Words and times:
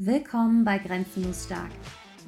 Willkommen 0.00 0.64
bei 0.64 0.78
Grenzenlos 0.78 1.46
Stark. 1.46 1.72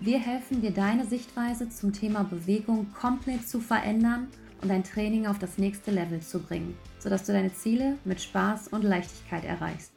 Wir 0.00 0.18
helfen 0.18 0.60
dir, 0.60 0.72
deine 0.72 1.04
Sichtweise 1.04 1.68
zum 1.68 1.92
Thema 1.92 2.24
Bewegung 2.24 2.92
komplett 2.92 3.48
zu 3.48 3.60
verändern 3.60 4.26
und 4.60 4.68
dein 4.68 4.82
Training 4.82 5.28
auf 5.28 5.38
das 5.38 5.56
nächste 5.56 5.92
Level 5.92 6.18
zu 6.18 6.42
bringen, 6.42 6.76
sodass 6.98 7.26
du 7.26 7.32
deine 7.32 7.54
Ziele 7.54 7.96
mit 8.04 8.20
Spaß 8.20 8.66
und 8.72 8.82
Leichtigkeit 8.82 9.44
erreichst. 9.44 9.92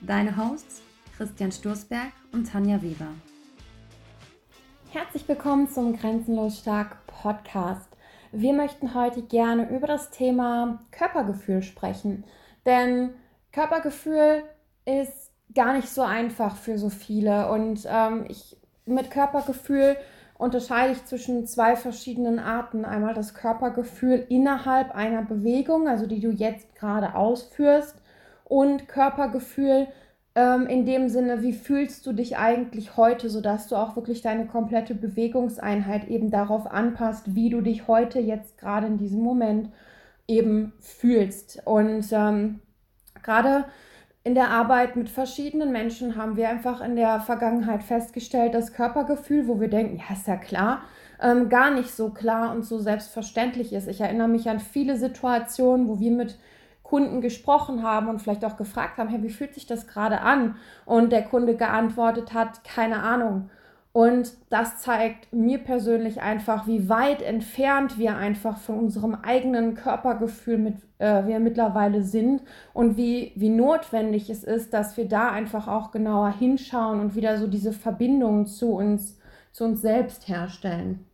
Deine 0.00 0.36
Hosts 0.36 0.80
Christian 1.16 1.50
Sturzberg 1.50 2.12
und 2.30 2.52
Tanja 2.52 2.80
Weber. 2.82 3.08
Herzlich 4.92 5.26
willkommen 5.26 5.68
zum 5.68 5.98
Grenzenlos 5.98 6.60
Stark 6.60 7.04
Podcast. 7.08 7.88
Wir 8.30 8.52
möchten 8.52 8.94
heute 8.94 9.22
gerne 9.22 9.68
über 9.76 9.88
das 9.88 10.12
Thema 10.12 10.84
Körpergefühl 10.92 11.62
sprechen, 11.64 12.22
denn 12.64 13.10
Körpergefühl 13.50 14.44
ist 14.84 15.27
gar 15.58 15.72
nicht 15.72 15.88
so 15.88 16.02
einfach 16.02 16.54
für 16.54 16.78
so 16.78 16.88
viele. 16.88 17.50
Und 17.50 17.80
ähm, 17.90 18.26
ich 18.28 18.56
mit 18.86 19.10
Körpergefühl 19.10 19.96
unterscheide 20.38 20.92
ich 20.92 21.04
zwischen 21.04 21.48
zwei 21.48 21.74
verschiedenen 21.74 22.38
Arten. 22.38 22.84
Einmal 22.84 23.12
das 23.12 23.34
Körpergefühl 23.34 24.24
innerhalb 24.28 24.94
einer 24.94 25.22
Bewegung, 25.22 25.88
also 25.88 26.06
die 26.06 26.20
du 26.20 26.30
jetzt 26.30 26.76
gerade 26.76 27.16
ausführst, 27.16 27.96
und 28.44 28.86
Körpergefühl 28.86 29.88
ähm, 30.36 30.68
in 30.68 30.86
dem 30.86 31.08
Sinne, 31.08 31.42
wie 31.42 31.52
fühlst 31.52 32.06
du 32.06 32.12
dich 32.12 32.36
eigentlich 32.36 32.96
heute, 32.96 33.28
sodass 33.28 33.66
du 33.66 33.74
auch 33.74 33.96
wirklich 33.96 34.22
deine 34.22 34.46
komplette 34.46 34.94
Bewegungseinheit 34.94 36.06
eben 36.06 36.30
darauf 36.30 36.70
anpasst, 36.70 37.34
wie 37.34 37.50
du 37.50 37.62
dich 37.62 37.88
heute 37.88 38.20
jetzt 38.20 38.58
gerade 38.58 38.86
in 38.86 38.96
diesem 38.96 39.22
Moment 39.22 39.70
eben 40.28 40.72
fühlst. 40.78 41.62
Und 41.64 42.06
ähm, 42.12 42.60
gerade 43.24 43.64
in 44.28 44.34
der 44.34 44.50
Arbeit 44.50 44.94
mit 44.94 45.08
verschiedenen 45.08 45.72
Menschen 45.72 46.14
haben 46.14 46.36
wir 46.36 46.50
einfach 46.50 46.82
in 46.82 46.96
der 46.96 47.18
Vergangenheit 47.18 47.82
festgestellt, 47.82 48.52
dass 48.52 48.74
Körpergefühl, 48.74 49.48
wo 49.48 49.58
wir 49.58 49.68
denken, 49.68 49.96
ja, 49.96 50.14
ist 50.14 50.26
ja 50.26 50.36
klar, 50.36 50.82
ähm, 51.18 51.48
gar 51.48 51.70
nicht 51.70 51.90
so 51.90 52.10
klar 52.10 52.52
und 52.52 52.62
so 52.62 52.78
selbstverständlich 52.78 53.72
ist. 53.72 53.88
Ich 53.88 54.02
erinnere 54.02 54.28
mich 54.28 54.50
an 54.50 54.60
viele 54.60 54.98
Situationen, 54.98 55.88
wo 55.88 55.98
wir 55.98 56.10
mit 56.10 56.38
Kunden 56.82 57.22
gesprochen 57.22 57.82
haben 57.82 58.08
und 58.08 58.20
vielleicht 58.20 58.44
auch 58.44 58.58
gefragt 58.58 58.98
haben, 58.98 59.08
hey, 59.08 59.22
wie 59.22 59.30
fühlt 59.30 59.54
sich 59.54 59.64
das 59.64 59.86
gerade 59.86 60.20
an? 60.20 60.56
Und 60.84 61.10
der 61.10 61.22
Kunde 61.22 61.56
geantwortet 61.56 62.34
hat, 62.34 62.62
keine 62.64 63.02
Ahnung. 63.02 63.48
Und 63.92 64.32
das 64.50 64.80
zeigt 64.80 65.32
mir 65.32 65.58
persönlich 65.58 66.20
einfach, 66.20 66.66
wie 66.66 66.88
weit 66.88 67.22
entfernt 67.22 67.98
wir 67.98 68.16
einfach 68.16 68.58
von 68.58 68.78
unserem 68.78 69.14
eigenen 69.14 69.74
Körpergefühl 69.74 70.58
mit, 70.58 70.76
äh, 70.98 71.26
wir 71.26 71.40
mittlerweile 71.40 72.04
sind 72.04 72.42
und 72.74 72.96
wie, 72.96 73.32
wie 73.34 73.48
notwendig 73.48 74.28
es 74.28 74.44
ist, 74.44 74.74
dass 74.74 74.96
wir 74.96 75.08
da 75.08 75.30
einfach 75.30 75.68
auch 75.68 75.90
genauer 75.90 76.30
hinschauen 76.30 77.00
und 77.00 77.14
wieder 77.14 77.38
so 77.38 77.46
diese 77.46 77.72
Verbindung 77.72 78.46
zu 78.46 78.72
uns, 78.74 79.18
zu 79.52 79.64
uns 79.64 79.80
selbst 79.80 80.28
herstellen. 80.28 81.06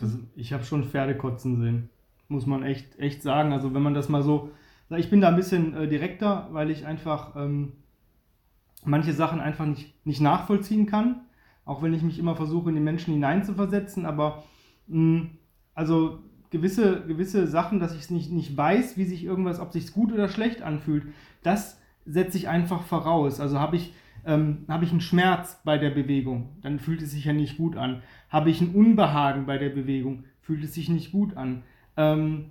Also 0.00 0.18
ich 0.36 0.52
habe 0.52 0.64
schon 0.64 0.84
Pferde 0.84 1.16
kotzen 1.16 1.60
sehen, 1.60 1.90
muss 2.28 2.46
man 2.46 2.62
echt, 2.62 2.98
echt 2.98 3.22
sagen. 3.22 3.52
Also 3.52 3.74
wenn 3.74 3.82
man 3.82 3.94
das 3.94 4.08
mal 4.08 4.22
so, 4.22 4.50
ich 4.96 5.10
bin 5.10 5.20
da 5.20 5.28
ein 5.28 5.36
bisschen 5.36 5.74
äh, 5.74 5.88
direkter, 5.88 6.48
weil 6.52 6.70
ich 6.70 6.86
einfach 6.86 7.34
ähm, 7.34 7.72
manche 8.84 9.12
Sachen 9.12 9.40
einfach 9.40 9.66
nicht, 9.66 10.06
nicht 10.06 10.20
nachvollziehen 10.20 10.86
kann 10.86 11.22
auch 11.68 11.82
wenn 11.82 11.92
ich 11.92 12.02
mich 12.02 12.18
immer 12.18 12.34
versuche, 12.34 12.70
in 12.70 12.76
die 12.76 12.80
Menschen 12.80 13.12
hineinzuversetzen, 13.12 14.06
aber 14.06 14.42
mh, 14.86 15.20
mm, 15.20 15.30
also 15.74 16.18
gewisse, 16.50 17.04
gewisse 17.06 17.46
Sachen, 17.46 17.78
dass 17.78 17.94
ich 17.94 18.00
es 18.00 18.10
nicht, 18.10 18.32
nicht 18.32 18.56
weiß, 18.56 18.96
wie 18.96 19.04
sich 19.04 19.22
irgendwas, 19.22 19.60
ob 19.60 19.72
sich 19.72 19.92
gut 19.92 20.10
oder 20.10 20.28
schlecht 20.28 20.62
anfühlt, 20.62 21.04
das 21.42 21.78
setze 22.06 22.38
ich 22.38 22.48
einfach 22.48 22.82
voraus. 22.84 23.38
Also 23.38 23.60
habe 23.60 23.76
ich, 23.76 23.92
ähm, 24.24 24.64
habe 24.66 24.86
ich 24.86 24.92
einen 24.92 25.02
Schmerz 25.02 25.60
bei 25.62 25.76
der 25.76 25.90
Bewegung, 25.90 26.56
dann 26.62 26.78
fühlt 26.78 27.02
es 27.02 27.10
sich 27.10 27.26
ja 27.26 27.34
nicht 27.34 27.58
gut 27.58 27.76
an. 27.76 28.02
Habe 28.30 28.48
ich 28.48 28.62
ein 28.62 28.74
Unbehagen 28.74 29.44
bei 29.44 29.58
der 29.58 29.68
Bewegung, 29.68 30.24
fühlt 30.40 30.64
es 30.64 30.72
sich 30.72 30.88
nicht 30.88 31.12
gut 31.12 31.36
an. 31.36 31.64
Ähm, 31.98 32.46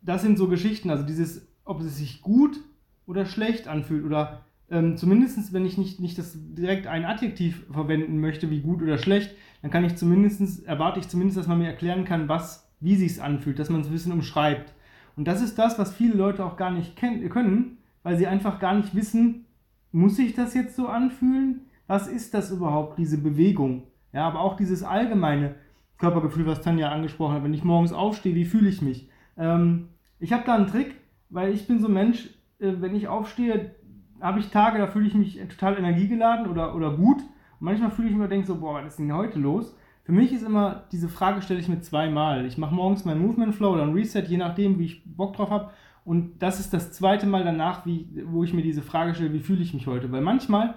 das 0.00 0.22
sind 0.22 0.38
so 0.38 0.48
Geschichten, 0.48 0.88
also 0.88 1.04
dieses, 1.04 1.46
ob 1.66 1.82
es 1.82 1.98
sich 1.98 2.22
gut 2.22 2.58
oder 3.06 3.26
schlecht 3.26 3.68
anfühlt 3.68 4.06
oder 4.06 4.40
ähm, 4.70 4.96
zumindest 4.96 5.52
wenn 5.52 5.66
ich 5.66 5.76
nicht, 5.76 6.00
nicht 6.00 6.18
das 6.18 6.36
direkt 6.36 6.86
ein 6.86 7.04
Adjektiv 7.04 7.66
verwenden 7.70 8.20
möchte, 8.20 8.50
wie 8.50 8.60
gut 8.60 8.82
oder 8.82 8.98
schlecht, 8.98 9.34
dann 9.62 9.70
kann 9.70 9.84
ich 9.84 9.96
zumindest, 9.96 10.66
erwarte 10.66 11.00
ich 11.00 11.08
zumindest, 11.08 11.38
dass 11.38 11.46
man 11.46 11.58
mir 11.58 11.66
erklären 11.66 12.04
kann, 12.04 12.28
was, 12.28 12.70
wie 12.80 12.96
sich 12.96 13.12
es 13.12 13.20
anfühlt, 13.20 13.58
dass 13.58 13.70
man 13.70 13.80
es 13.80 13.88
ein 13.88 13.92
bisschen 13.92 14.12
umschreibt. 14.12 14.72
Und 15.16 15.26
das 15.26 15.42
ist 15.42 15.58
das, 15.58 15.78
was 15.78 15.92
viele 15.92 16.14
Leute 16.14 16.44
auch 16.44 16.56
gar 16.56 16.70
nicht 16.70 16.96
können, 16.96 17.78
weil 18.02 18.16
sie 18.16 18.26
einfach 18.26 18.58
gar 18.58 18.74
nicht 18.74 18.94
wissen, 18.94 19.44
muss 19.92 20.16
sich 20.16 20.34
das 20.34 20.54
jetzt 20.54 20.76
so 20.76 20.86
anfühlen? 20.86 21.62
Was 21.86 22.06
ist 22.06 22.34
das 22.34 22.50
überhaupt, 22.50 22.98
diese 22.98 23.18
Bewegung? 23.18 23.82
Ja, 24.12 24.26
aber 24.26 24.40
auch 24.40 24.56
dieses 24.56 24.82
allgemeine 24.82 25.56
Körpergefühl, 25.98 26.46
was 26.46 26.62
Tanja 26.62 26.90
angesprochen 26.90 27.34
hat, 27.34 27.44
wenn 27.44 27.54
ich 27.54 27.64
morgens 27.64 27.92
aufstehe, 27.92 28.34
wie 28.34 28.44
fühle 28.44 28.68
ich 28.68 28.80
mich? 28.80 29.08
Ähm, 29.36 29.88
ich 30.20 30.32
habe 30.32 30.44
da 30.46 30.54
einen 30.54 30.68
Trick, 30.68 30.94
weil 31.28 31.52
ich 31.52 31.66
bin 31.66 31.80
so 31.80 31.88
ein 31.88 31.94
Mensch, 31.94 32.30
äh, 32.60 32.74
wenn 32.78 32.94
ich 32.94 33.08
aufstehe, 33.08 33.74
habe 34.20 34.40
ich 34.40 34.50
Tage, 34.50 34.78
da 34.78 34.86
fühle 34.86 35.06
ich 35.06 35.14
mich 35.14 35.40
total 35.48 35.78
energiegeladen 35.78 36.46
oder, 36.48 36.74
oder 36.74 36.90
gut. 36.96 37.18
Und 37.20 37.28
manchmal 37.60 37.90
fühle 37.90 38.08
ich 38.08 38.14
mich 38.14 38.22
und 38.22 38.30
denke 38.30 38.46
so, 38.46 38.56
boah, 38.56 38.82
was 38.82 38.92
ist 38.92 38.98
denn 38.98 39.12
heute 39.12 39.38
los? 39.38 39.74
Für 40.04 40.12
mich 40.12 40.32
ist 40.32 40.42
immer, 40.42 40.84
diese 40.92 41.08
Frage 41.08 41.42
stelle 41.42 41.60
ich 41.60 41.68
mir 41.68 41.80
zweimal. 41.80 42.46
Ich 42.46 42.58
mache 42.58 42.74
morgens 42.74 43.04
meinen 43.04 43.20
Movement 43.20 43.54
Flow 43.54 43.74
oder 43.74 43.82
ein 43.82 43.92
Reset, 43.92 44.22
je 44.22 44.38
nachdem, 44.38 44.78
wie 44.78 44.86
ich 44.86 45.02
Bock 45.04 45.34
drauf 45.34 45.50
habe. 45.50 45.70
Und 46.04 46.42
das 46.42 46.58
ist 46.58 46.72
das 46.72 46.92
zweite 46.92 47.26
Mal 47.26 47.44
danach, 47.44 47.86
wie, 47.86 48.08
wo 48.26 48.42
ich 48.42 48.54
mir 48.54 48.62
diese 48.62 48.82
Frage 48.82 49.14
stelle, 49.14 49.32
wie 49.32 49.40
fühle 49.40 49.62
ich 49.62 49.74
mich 49.74 49.86
heute? 49.86 50.10
Weil 50.10 50.22
manchmal 50.22 50.74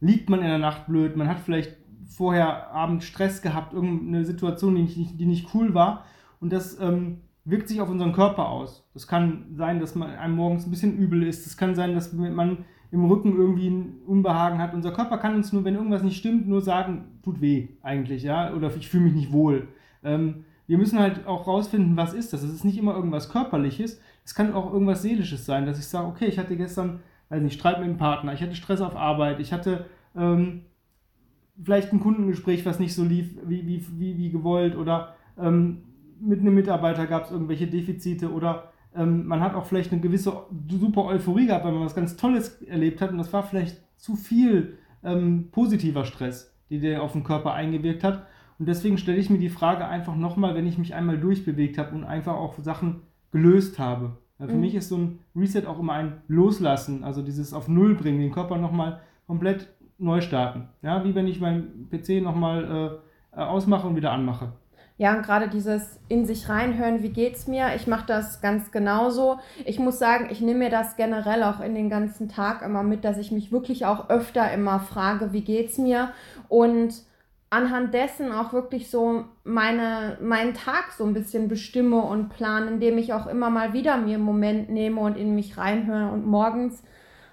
liegt 0.00 0.28
man 0.28 0.40
in 0.40 0.46
der 0.46 0.58
Nacht 0.58 0.86
blöd, 0.86 1.16
man 1.16 1.28
hat 1.28 1.40
vielleicht 1.40 1.76
vorher 2.08 2.70
Abend 2.70 3.02
Stress 3.02 3.42
gehabt, 3.42 3.72
irgendeine 3.72 4.24
Situation, 4.24 4.74
die 4.74 4.82
nicht, 4.82 5.20
die 5.20 5.26
nicht 5.26 5.54
cool 5.54 5.74
war. 5.74 6.04
Und 6.40 6.52
das 6.52 6.78
ähm, 6.80 7.20
wirkt 7.44 7.68
sich 7.68 7.80
auf 7.80 7.88
unseren 7.88 8.12
Körper 8.12 8.48
aus. 8.48 8.88
Das 8.92 9.06
kann 9.06 9.46
sein, 9.54 9.80
dass 9.80 9.94
man 9.94 10.10
einem 10.10 10.36
morgens 10.36 10.66
ein 10.66 10.70
bisschen 10.70 10.96
übel 10.96 11.22
ist. 11.22 11.46
Das 11.46 11.56
kann 11.56 11.74
sein, 11.74 11.94
dass 11.94 12.12
man 12.12 12.64
im 12.96 13.04
Rücken 13.04 13.36
irgendwie 13.36 13.68
ein 13.68 14.00
Unbehagen 14.06 14.58
hat. 14.58 14.74
Unser 14.74 14.90
Körper 14.90 15.18
kann 15.18 15.34
uns 15.34 15.52
nur, 15.52 15.64
wenn 15.64 15.74
irgendwas 15.74 16.02
nicht 16.02 16.16
stimmt, 16.16 16.48
nur 16.48 16.62
sagen, 16.62 17.04
tut 17.22 17.40
weh 17.40 17.68
eigentlich, 17.82 18.22
ja, 18.22 18.52
oder 18.54 18.74
ich 18.74 18.88
fühle 18.88 19.04
mich 19.04 19.14
nicht 19.14 19.32
wohl. 19.32 19.68
Ähm, 20.02 20.44
wir 20.66 20.78
müssen 20.78 20.98
halt 20.98 21.26
auch 21.26 21.46
rausfinden, 21.46 21.96
was 21.96 22.14
ist 22.14 22.32
das. 22.32 22.42
Es 22.42 22.52
ist 22.52 22.64
nicht 22.64 22.78
immer 22.78 22.94
irgendwas 22.94 23.28
Körperliches, 23.28 24.00
es 24.24 24.34
kann 24.34 24.54
auch 24.54 24.72
irgendwas 24.72 25.02
Seelisches 25.02 25.44
sein, 25.44 25.66
dass 25.66 25.78
ich 25.78 25.86
sage, 25.86 26.08
okay, 26.08 26.26
ich 26.26 26.38
hatte 26.38 26.56
gestern, 26.56 27.00
weiß 27.28 27.42
nicht, 27.42 27.54
Streit 27.54 27.78
mit 27.78 27.88
dem 27.88 27.98
Partner, 27.98 28.32
ich 28.32 28.42
hatte 28.42 28.56
Stress 28.56 28.80
auf 28.80 28.96
Arbeit, 28.96 29.40
ich 29.40 29.52
hatte 29.52 29.84
ähm, 30.16 30.62
vielleicht 31.62 31.92
ein 31.92 32.00
Kundengespräch, 32.00 32.64
was 32.64 32.80
nicht 32.80 32.94
so 32.94 33.04
lief, 33.04 33.36
wie, 33.46 33.66
wie, 33.66 33.84
wie, 33.98 34.16
wie 34.16 34.30
gewollt, 34.30 34.74
oder 34.74 35.14
ähm, 35.38 35.82
mit 36.18 36.40
einem 36.40 36.54
Mitarbeiter 36.54 37.06
gab 37.06 37.24
es 37.24 37.30
irgendwelche 37.30 37.66
Defizite 37.66 38.32
oder 38.32 38.72
ähm, 38.96 39.26
man 39.26 39.40
hat 39.40 39.54
auch 39.54 39.66
vielleicht 39.66 39.92
eine 39.92 40.00
gewisse 40.00 40.32
super 40.68 41.04
Euphorie 41.04 41.46
gehabt, 41.46 41.64
weil 41.64 41.72
man 41.72 41.84
was 41.84 41.94
ganz 41.94 42.16
Tolles 42.16 42.62
erlebt 42.62 43.00
hat 43.00 43.10
und 43.10 43.18
das 43.18 43.32
war 43.32 43.42
vielleicht 43.42 43.80
zu 43.96 44.16
viel 44.16 44.78
ähm, 45.04 45.48
positiver 45.52 46.04
Stress, 46.04 46.54
die 46.70 46.80
der 46.80 47.02
auf 47.02 47.12
den 47.12 47.24
Körper 47.24 47.52
eingewirkt 47.54 48.04
hat. 48.04 48.26
Und 48.58 48.66
deswegen 48.68 48.98
stelle 48.98 49.18
ich 49.18 49.30
mir 49.30 49.38
die 49.38 49.50
Frage 49.50 49.86
einfach 49.86 50.16
nochmal, 50.16 50.54
wenn 50.54 50.66
ich 50.66 50.78
mich 50.78 50.94
einmal 50.94 51.18
durchbewegt 51.18 51.78
habe 51.78 51.94
und 51.94 52.04
einfach 52.04 52.34
auch 52.34 52.58
Sachen 52.62 53.02
gelöst 53.30 53.78
habe. 53.78 54.16
Ja, 54.38 54.46
für 54.46 54.54
mhm. 54.54 54.60
mich 54.60 54.74
ist 54.74 54.88
so 54.88 54.96
ein 54.96 55.18
Reset 55.34 55.66
auch 55.66 55.78
immer 55.78 55.94
ein 55.94 56.22
Loslassen, 56.28 57.04
also 57.04 57.22
dieses 57.22 57.52
auf 57.52 57.68
Null 57.68 57.94
bringen, 57.94 58.20
den 58.20 58.32
Körper 58.32 58.56
nochmal 58.56 59.00
komplett 59.26 59.68
neu 59.98 60.20
starten. 60.20 60.68
Ja, 60.82 61.04
wie 61.04 61.14
wenn 61.14 61.26
ich 61.26 61.40
meinen 61.40 61.88
PC 61.90 62.22
nochmal 62.22 63.00
äh, 63.32 63.40
ausmache 63.40 63.86
und 63.86 63.96
wieder 63.96 64.12
anmache. 64.12 64.52
Ja, 64.98 65.14
und 65.14 65.26
gerade 65.26 65.48
dieses 65.48 66.00
in 66.08 66.24
sich 66.24 66.48
reinhören, 66.48 67.02
wie 67.02 67.10
geht's 67.10 67.46
mir? 67.46 67.74
Ich 67.76 67.86
mache 67.86 68.06
das 68.06 68.40
ganz 68.40 68.72
genauso. 68.72 69.38
Ich 69.66 69.78
muss 69.78 69.98
sagen, 69.98 70.28
ich 70.30 70.40
nehme 70.40 70.60
mir 70.60 70.70
das 70.70 70.96
generell 70.96 71.42
auch 71.42 71.60
in 71.60 71.74
den 71.74 71.90
ganzen 71.90 72.30
Tag 72.30 72.62
immer 72.62 72.82
mit, 72.82 73.04
dass 73.04 73.18
ich 73.18 73.30
mich 73.30 73.52
wirklich 73.52 73.84
auch 73.84 74.08
öfter 74.08 74.50
immer 74.52 74.80
frage, 74.80 75.34
wie 75.34 75.42
geht's 75.42 75.76
mir? 75.76 76.12
Und 76.48 76.94
anhand 77.50 77.92
dessen 77.92 78.32
auch 78.32 78.52
wirklich 78.52 78.90
so 78.90 79.24
meine, 79.44 80.16
meinen 80.22 80.54
Tag 80.54 80.92
so 80.96 81.04
ein 81.04 81.12
bisschen 81.14 81.48
bestimme 81.48 82.00
und 82.02 82.30
plane, 82.30 82.68
indem 82.68 82.96
ich 82.96 83.12
auch 83.12 83.26
immer 83.26 83.50
mal 83.50 83.72
wieder 83.74 83.98
mir 83.98 84.14
einen 84.14 84.24
Moment 84.24 84.70
nehme 84.70 85.00
und 85.00 85.16
in 85.16 85.34
mich 85.34 85.58
reinhöre 85.58 86.10
und 86.10 86.26
morgens 86.26 86.82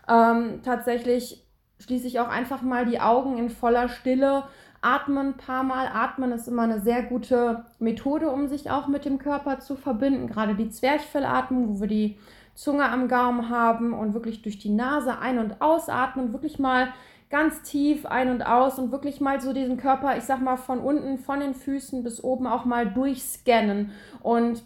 ähm, 0.07 0.61
tatsächlich 0.63 1.43
schließe 1.79 2.07
ich 2.07 2.19
auch 2.19 2.29
einfach 2.29 2.61
mal 2.61 2.85
die 2.85 2.99
Augen 2.99 3.37
in 3.37 3.49
voller 3.49 3.89
Stille 3.89 4.43
Atmen 4.83 5.27
ein 5.27 5.37
paar 5.37 5.63
Mal. 5.63 5.87
Atmen 5.87 6.31
ist 6.31 6.47
immer 6.47 6.63
eine 6.63 6.79
sehr 6.81 7.03
gute 7.03 7.65
Methode, 7.79 8.29
um 8.29 8.47
sich 8.47 8.69
auch 8.69 8.87
mit 8.87 9.05
dem 9.05 9.17
Körper 9.17 9.59
zu 9.59 9.75
verbinden. 9.75 10.27
Gerade 10.27 10.55
die 10.55 10.69
Zwerchfellatmung, 10.69 11.69
wo 11.69 11.81
wir 11.81 11.87
die 11.87 12.17
Zunge 12.55 12.85
am 12.89 13.07
Gaumen 13.07 13.49
haben 13.49 13.93
und 13.93 14.13
wirklich 14.13 14.41
durch 14.41 14.59
die 14.59 14.69
Nase 14.69 15.19
ein- 15.19 15.39
und 15.39 15.61
ausatmen. 15.61 16.33
Wirklich 16.33 16.59
mal 16.59 16.89
ganz 17.29 17.63
tief 17.63 18.05
ein 18.05 18.29
und 18.29 18.43
aus 18.43 18.77
und 18.77 18.91
wirklich 18.91 19.19
mal 19.19 19.41
so 19.41 19.53
diesen 19.53 19.77
Körper, 19.77 20.15
ich 20.17 20.23
sag 20.23 20.39
mal, 20.39 20.57
von 20.57 20.79
unten, 20.79 21.17
von 21.17 21.39
den 21.39 21.55
Füßen 21.55 22.03
bis 22.03 22.23
oben 22.23 22.45
auch 22.45 22.65
mal 22.65 22.85
durchscannen. 22.85 23.91
Und 24.21 24.63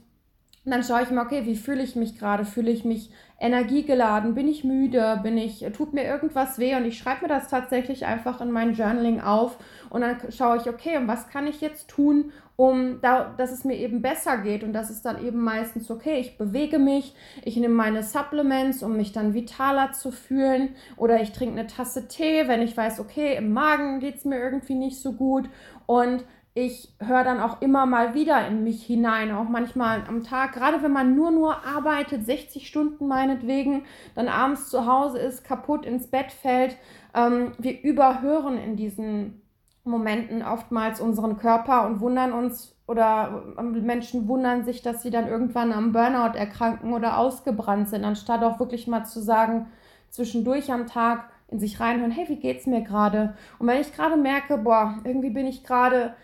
dann 0.65 0.83
schaue 0.83 1.03
ich 1.03 1.11
mal, 1.11 1.25
okay, 1.25 1.45
wie 1.45 1.55
fühle 1.55 1.81
ich 1.81 1.95
mich 1.95 2.19
gerade? 2.19 2.43
Fühle 2.43 2.71
ich 2.71 2.83
mich 2.83 3.09
energiegeladen, 3.39 4.33
bin 4.33 4.47
ich 4.47 4.63
müde, 4.63 5.19
bin 5.21 5.37
ich, 5.37 5.65
tut 5.75 5.93
mir 5.93 6.03
irgendwas 6.03 6.57
weh? 6.57 6.75
Und 6.75 6.85
ich 6.85 6.97
schreibe 6.97 7.23
mir 7.23 7.27
das 7.27 7.49
tatsächlich 7.49 8.05
einfach 8.05 8.41
in 8.41 8.51
mein 8.51 8.73
Journaling 8.73 9.21
auf 9.21 9.57
und 9.89 10.01
dann 10.01 10.17
schaue 10.31 10.57
ich, 10.57 10.67
okay, 10.67 10.97
und 10.97 11.07
was 11.07 11.29
kann 11.29 11.45
ich 11.45 11.61
jetzt 11.61 11.87
tun, 11.87 12.31
um 12.55 12.99
da, 13.01 13.35
dass 13.37 13.51
es 13.51 13.63
mir 13.63 13.75
eben 13.75 14.01
besser 14.01 14.39
geht 14.39 14.63
und 14.63 14.73
das 14.73 14.89
ist 14.89 15.05
dann 15.05 15.23
eben 15.23 15.43
meistens 15.43 15.91
okay, 15.91 16.19
ich 16.19 16.39
bewege 16.39 16.79
mich, 16.79 17.13
ich 17.43 17.55
nehme 17.55 17.75
meine 17.75 18.01
Supplements, 18.01 18.81
um 18.81 18.97
mich 18.97 19.11
dann 19.11 19.35
vitaler 19.35 19.91
zu 19.91 20.11
fühlen 20.11 20.75
oder 20.95 21.21
ich 21.21 21.31
trinke 21.31 21.59
eine 21.59 21.67
Tasse 21.67 22.07
Tee, 22.07 22.47
wenn 22.47 22.63
ich 22.63 22.75
weiß, 22.75 22.99
okay, 22.99 23.35
im 23.35 23.53
Magen 23.53 23.99
geht 23.99 24.15
es 24.15 24.25
mir 24.25 24.39
irgendwie 24.39 24.73
nicht 24.73 24.99
so 24.99 25.13
gut 25.13 25.47
und 25.85 26.23
ich 26.57 26.91
höre 26.99 27.23
dann 27.23 27.39
auch 27.39 27.61
immer 27.61 27.85
mal 27.85 28.15
wieder 28.15 28.47
in 28.47 28.63
mich 28.63 28.83
hinein, 28.83 29.31
auch 29.31 29.47
manchmal 29.47 30.03
am 30.07 30.23
Tag, 30.23 30.53
gerade 30.53 30.81
wenn 30.81 30.91
man 30.91 31.15
nur 31.15 31.29
nur 31.29 31.63
arbeitet, 31.63 32.25
60 32.25 32.67
Stunden 32.67 33.07
meinetwegen, 33.07 33.85
dann 34.15 34.27
abends 34.27 34.69
zu 34.69 34.87
Hause 34.87 35.19
ist, 35.19 35.43
kaputt 35.43 35.85
ins 35.85 36.07
Bett 36.07 36.31
fällt. 36.31 36.75
Ähm, 37.13 37.51
wir 37.59 37.83
überhören 37.83 38.57
in 38.57 38.75
diesen 38.75 39.43
Momenten 39.83 40.41
oftmals 40.41 40.99
unseren 40.99 41.37
Körper 41.37 41.85
und 41.85 41.99
wundern 41.99 42.33
uns 42.33 42.75
oder 42.87 43.43
Menschen 43.61 44.27
wundern 44.27 44.63
sich, 44.63 44.81
dass 44.81 45.03
sie 45.03 45.11
dann 45.11 45.27
irgendwann 45.27 45.71
am 45.71 45.91
Burnout 45.91 46.35
erkranken 46.35 46.91
oder 46.91 47.19
ausgebrannt 47.19 47.89
sind, 47.89 48.03
anstatt 48.03 48.43
auch 48.43 48.59
wirklich 48.59 48.87
mal 48.87 49.03
zu 49.03 49.21
sagen, 49.21 49.67
zwischendurch 50.09 50.71
am 50.71 50.87
Tag 50.87 51.29
in 51.49 51.59
sich 51.59 51.79
reinhören, 51.79 52.11
hey, 52.11 52.27
wie 52.29 52.37
geht's 52.37 52.65
mir 52.65 52.81
gerade? 52.81 53.35
Und 53.59 53.67
wenn 53.67 53.79
ich 53.79 53.93
gerade 53.93 54.17
merke, 54.17 54.57
boah, 54.57 54.95
irgendwie 55.03 55.29
bin 55.29 55.45
ich 55.45 55.63
gerade 55.63 56.15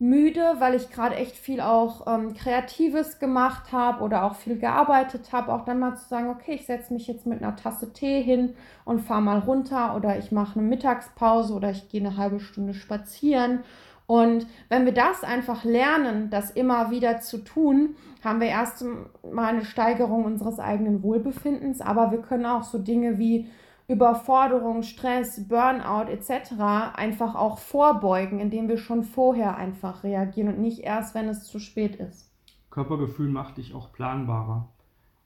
müde, 0.00 0.54
weil 0.58 0.74
ich 0.74 0.90
gerade 0.90 1.14
echt 1.14 1.36
viel 1.36 1.60
auch 1.60 2.06
ähm, 2.06 2.32
Kreatives 2.32 3.18
gemacht 3.18 3.70
habe 3.70 4.02
oder 4.02 4.24
auch 4.24 4.34
viel 4.34 4.58
gearbeitet 4.58 5.30
habe, 5.30 5.52
auch 5.52 5.66
dann 5.66 5.78
mal 5.78 5.94
zu 5.94 6.08
sagen, 6.08 6.30
okay, 6.30 6.54
ich 6.54 6.64
setze 6.64 6.92
mich 6.94 7.06
jetzt 7.06 7.26
mit 7.26 7.42
einer 7.42 7.54
Tasse 7.54 7.92
Tee 7.92 8.22
hin 8.22 8.54
und 8.86 9.00
fahre 9.00 9.20
mal 9.20 9.38
runter 9.40 9.94
oder 9.94 10.18
ich 10.18 10.32
mache 10.32 10.58
eine 10.58 10.66
Mittagspause 10.66 11.52
oder 11.52 11.70
ich 11.70 11.90
gehe 11.90 12.00
eine 12.00 12.16
halbe 12.16 12.40
Stunde 12.40 12.72
spazieren. 12.72 13.60
Und 14.06 14.46
wenn 14.70 14.86
wir 14.86 14.94
das 14.94 15.22
einfach 15.22 15.64
lernen, 15.64 16.30
das 16.30 16.50
immer 16.50 16.90
wieder 16.90 17.20
zu 17.20 17.44
tun, 17.44 17.94
haben 18.24 18.40
wir 18.40 18.48
erst 18.48 18.82
mal 19.30 19.48
eine 19.48 19.66
Steigerung 19.66 20.24
unseres 20.24 20.58
eigenen 20.58 21.02
Wohlbefindens, 21.02 21.82
aber 21.82 22.10
wir 22.10 22.22
können 22.22 22.46
auch 22.46 22.64
so 22.64 22.78
Dinge 22.78 23.18
wie 23.18 23.50
Überforderung, 23.90 24.82
Stress, 24.82 25.48
Burnout 25.48 26.08
etc. 26.10 26.52
einfach 26.94 27.34
auch 27.34 27.58
vorbeugen, 27.58 28.38
indem 28.38 28.68
wir 28.68 28.78
schon 28.78 29.02
vorher 29.02 29.56
einfach 29.56 30.04
reagieren 30.04 30.48
und 30.48 30.60
nicht 30.60 30.80
erst, 30.80 31.14
wenn 31.16 31.28
es 31.28 31.44
zu 31.44 31.58
spät 31.58 31.96
ist. 31.96 32.30
Körpergefühl 32.70 33.28
macht 33.28 33.56
dich 33.56 33.74
auch 33.74 33.92
planbarer. 33.92 34.68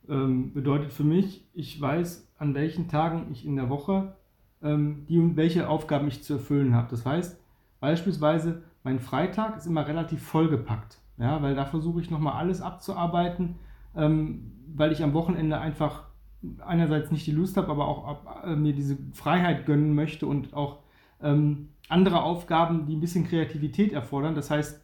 Ähm, 0.08 0.54
bedeutet 0.54 0.92
für 0.92 1.04
mich, 1.04 1.46
ich 1.52 1.78
weiß, 1.78 2.32
an 2.38 2.54
welchen 2.54 2.88
Tagen 2.88 3.28
ich 3.30 3.44
in 3.44 3.56
der 3.56 3.68
Woche 3.68 4.16
ähm, 4.62 5.04
die 5.08 5.18
und 5.18 5.36
welche 5.36 5.68
Aufgaben 5.68 6.08
ich 6.08 6.22
zu 6.22 6.34
erfüllen 6.34 6.74
habe. 6.74 6.88
Das 6.90 7.04
heißt, 7.04 7.38
beispielsweise 7.80 8.62
mein 8.82 8.98
Freitag 8.98 9.58
ist 9.58 9.66
immer 9.66 9.86
relativ 9.86 10.22
vollgepackt, 10.22 10.98
ja, 11.18 11.42
weil 11.42 11.54
da 11.54 11.66
versuche 11.66 12.00
ich 12.00 12.10
nochmal 12.10 12.34
alles 12.34 12.62
abzuarbeiten, 12.62 13.56
ähm, 13.94 14.52
weil 14.74 14.90
ich 14.90 15.02
am 15.02 15.12
Wochenende 15.12 15.58
einfach 15.58 16.04
einerseits 16.64 17.10
nicht 17.10 17.26
die 17.26 17.32
Lust 17.32 17.56
habe, 17.56 17.68
aber 17.68 17.86
auch 17.86 18.44
äh, 18.44 18.56
mir 18.56 18.72
diese 18.72 18.96
Freiheit 19.12 19.66
gönnen 19.66 19.94
möchte 19.94 20.26
und 20.26 20.54
auch 20.54 20.78
ähm, 21.22 21.68
andere 21.88 22.22
Aufgaben, 22.22 22.86
die 22.86 22.96
ein 22.96 23.00
bisschen 23.00 23.26
Kreativität 23.26 23.92
erfordern. 23.92 24.34
Das 24.34 24.50
heißt, 24.50 24.80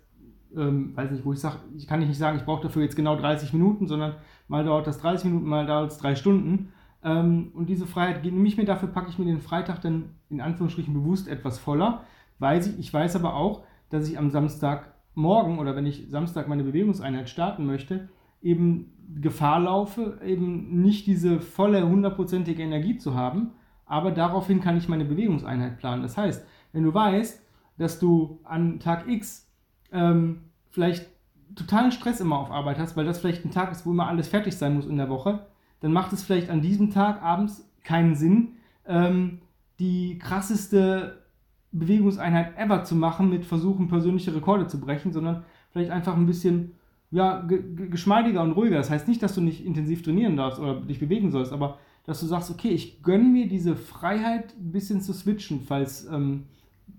ähm, 0.56 0.96
weiß 0.96 1.10
nicht, 1.10 1.24
wo 1.24 1.32
ich 1.32 1.40
sage, 1.40 1.58
ich 1.76 1.86
kann 1.86 2.00
nicht 2.00 2.14
sagen, 2.16 2.38
ich 2.38 2.44
brauche 2.44 2.62
dafür 2.62 2.82
jetzt 2.82 2.96
genau 2.96 3.16
30 3.16 3.52
Minuten, 3.52 3.86
sondern 3.86 4.14
mal 4.48 4.64
dauert 4.64 4.86
das 4.86 4.98
30 4.98 5.26
Minuten, 5.26 5.48
mal 5.48 5.66
dauert 5.66 5.92
es 5.92 5.98
drei 5.98 6.14
Stunden. 6.14 6.72
Ähm, 7.02 7.52
und 7.54 7.68
diese 7.68 7.86
Freiheit 7.86 8.24
nehme 8.24 8.46
ich 8.46 8.56
mir, 8.56 8.64
dafür 8.64 8.88
packe 8.88 9.10
ich 9.10 9.18
mir 9.18 9.24
den 9.24 9.40
Freitag 9.40 9.80
dann 9.80 10.10
in 10.28 10.40
Anführungsstrichen 10.40 10.92
bewusst 10.92 11.28
etwas 11.28 11.58
voller, 11.58 12.02
weil 12.38 12.60
ich, 12.60 12.78
ich 12.78 12.92
weiß 12.92 13.16
aber 13.16 13.34
auch, 13.34 13.62
dass 13.90 14.08
ich 14.08 14.18
am 14.18 14.30
Samstagmorgen 14.30 15.58
oder 15.58 15.76
wenn 15.76 15.86
ich 15.86 16.08
Samstag 16.08 16.48
meine 16.48 16.64
Bewegungseinheit 16.64 17.28
starten 17.28 17.66
möchte, 17.66 18.08
eben 18.42 18.92
Gefahr 19.20 19.60
laufe, 19.60 20.20
eben 20.24 20.82
nicht 20.82 21.06
diese 21.06 21.40
volle, 21.40 21.88
hundertprozentige 21.88 22.62
Energie 22.62 22.96
zu 22.96 23.14
haben, 23.14 23.50
aber 23.86 24.12
daraufhin 24.12 24.60
kann 24.60 24.76
ich 24.76 24.88
meine 24.88 25.04
Bewegungseinheit 25.04 25.78
planen. 25.78 26.02
Das 26.02 26.16
heißt, 26.16 26.46
wenn 26.72 26.84
du 26.84 26.94
weißt, 26.94 27.44
dass 27.78 27.98
du 27.98 28.40
an 28.44 28.78
Tag 28.78 29.08
X 29.08 29.50
ähm, 29.92 30.42
vielleicht 30.70 31.08
totalen 31.56 31.90
Stress 31.90 32.20
immer 32.20 32.38
auf 32.38 32.50
Arbeit 32.50 32.78
hast, 32.78 32.96
weil 32.96 33.04
das 33.04 33.18
vielleicht 33.18 33.44
ein 33.44 33.50
Tag 33.50 33.72
ist, 33.72 33.84
wo 33.84 33.90
immer 33.90 34.06
alles 34.06 34.28
fertig 34.28 34.56
sein 34.56 34.74
muss 34.74 34.86
in 34.86 34.96
der 34.96 35.08
Woche, 35.08 35.46
dann 35.80 35.92
macht 35.92 36.12
es 36.12 36.22
vielleicht 36.22 36.50
an 36.50 36.60
diesem 36.60 36.90
Tag 36.90 37.22
abends 37.22 37.68
keinen 37.82 38.14
Sinn, 38.14 38.56
ähm, 38.86 39.40
die 39.78 40.18
krasseste 40.18 41.24
Bewegungseinheit 41.72 42.56
ever 42.58 42.84
zu 42.84 42.94
machen, 42.94 43.30
mit 43.30 43.44
Versuchen, 43.44 43.88
persönliche 43.88 44.34
Rekorde 44.34 44.66
zu 44.66 44.80
brechen, 44.80 45.12
sondern 45.12 45.44
vielleicht 45.70 45.90
einfach 45.90 46.16
ein 46.16 46.26
bisschen 46.26 46.72
ja, 47.10 47.40
geschmeidiger 47.40 48.42
und 48.42 48.52
ruhiger. 48.52 48.76
Das 48.76 48.90
heißt 48.90 49.08
nicht, 49.08 49.22
dass 49.22 49.34
du 49.34 49.40
nicht 49.40 49.64
intensiv 49.64 50.02
trainieren 50.02 50.36
darfst 50.36 50.60
oder 50.60 50.80
dich 50.80 51.00
bewegen 51.00 51.30
sollst, 51.30 51.52
aber 51.52 51.78
dass 52.06 52.20
du 52.20 52.26
sagst, 52.26 52.50
okay, 52.50 52.70
ich 52.70 53.02
gönne 53.02 53.24
mir 53.24 53.48
diese 53.48 53.76
Freiheit, 53.76 54.54
ein 54.58 54.72
bisschen 54.72 55.00
zu 55.00 55.12
switchen, 55.12 55.60
falls 55.60 56.06
ähm, 56.06 56.44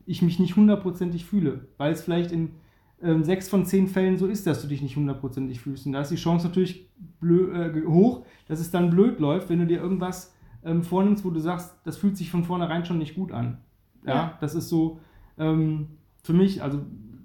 ich 0.05 0.21
mich 0.21 0.39
nicht 0.39 0.55
hundertprozentig 0.55 1.25
fühle. 1.25 1.67
Weil 1.77 1.93
es 1.93 2.01
vielleicht 2.01 2.31
in 2.31 2.51
ähm, 3.01 3.23
sechs 3.23 3.49
von 3.49 3.65
zehn 3.65 3.87
Fällen 3.87 4.17
so 4.17 4.27
ist, 4.27 4.45
dass 4.45 4.61
du 4.61 4.67
dich 4.67 4.81
nicht 4.81 4.95
hundertprozentig 4.95 5.59
fühlst. 5.59 5.85
Und 5.85 5.93
da 5.93 6.01
ist 6.01 6.11
die 6.11 6.15
Chance 6.15 6.47
natürlich 6.47 6.89
äh, 7.23 7.85
hoch, 7.87 8.25
dass 8.47 8.59
es 8.59 8.69
dann 8.69 8.89
blöd 8.89 9.19
läuft, 9.19 9.49
wenn 9.49 9.59
du 9.59 9.65
dir 9.65 9.81
irgendwas 9.81 10.35
ähm, 10.63 10.83
vornimmst, 10.83 11.25
wo 11.25 11.29
du 11.29 11.39
sagst, 11.39 11.75
das 11.83 11.97
fühlt 11.97 12.17
sich 12.17 12.29
von 12.29 12.43
vornherein 12.43 12.85
schon 12.85 12.97
nicht 12.97 13.15
gut 13.15 13.31
an. 13.31 13.59
Ja, 14.05 14.13
ja. 14.13 14.37
das 14.41 14.55
ist 14.55 14.69
so 14.69 14.99
ähm, 15.37 15.87
für 16.23 16.33
mich, 16.33 16.61
also 16.61 16.81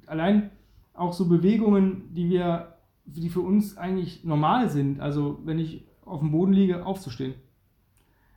allein 0.07 0.51
auch 0.95 1.13
so 1.13 1.29
Bewegungen, 1.29 2.15
die 2.15 2.31
wir 2.31 2.76
die 3.07 3.29
für 3.29 3.41
uns 3.41 3.77
eigentlich 3.77 4.25
normal 4.25 4.69
sind. 4.69 5.01
Also 5.01 5.39
wenn 5.45 5.59
ich 5.59 5.87
auf 6.05 6.21
dem 6.21 6.33
Boden 6.33 6.53
liege, 6.53 6.85
aufzustehen. 6.85 7.35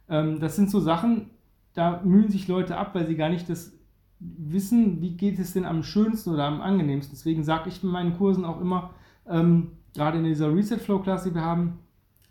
Ähm, 0.07 0.39
das 0.39 0.56
sind 0.56 0.69
so 0.69 0.80
Sachen, 0.80 1.30
da 1.74 2.01
mühen 2.04 2.30
sich 2.30 2.48
Leute 2.48 2.77
ab, 2.77 2.95
weil 2.95 3.07
sie 3.07 3.16
gar 3.16 3.30
nicht 3.30 3.50
das 3.50 3.74
wissen, 4.19 5.01
wie 5.01 5.16
geht 5.16 5.39
es 5.39 5.54
denn 5.54 5.66
am 5.66 5.83
schönsten 5.83 6.31
oder 6.31 6.45
am 6.45 6.62
angenehmsten. 6.62 7.16
Deswegen 7.16 7.44
sage 7.44 7.69
ich 7.69 7.83
in 7.83 7.89
meinen 7.89 8.18
Kursen 8.18 8.45
auch 8.45 8.60
immer, 8.60 8.92
ähm, 9.27 9.71
gerade 9.94 10.18
in 10.18 10.24
dieser 10.25 10.54
Reset 10.54 10.77
Flow 10.77 11.00
Klasse, 11.00 11.30
die 11.30 11.36
wir 11.36 11.44
haben, 11.44 11.80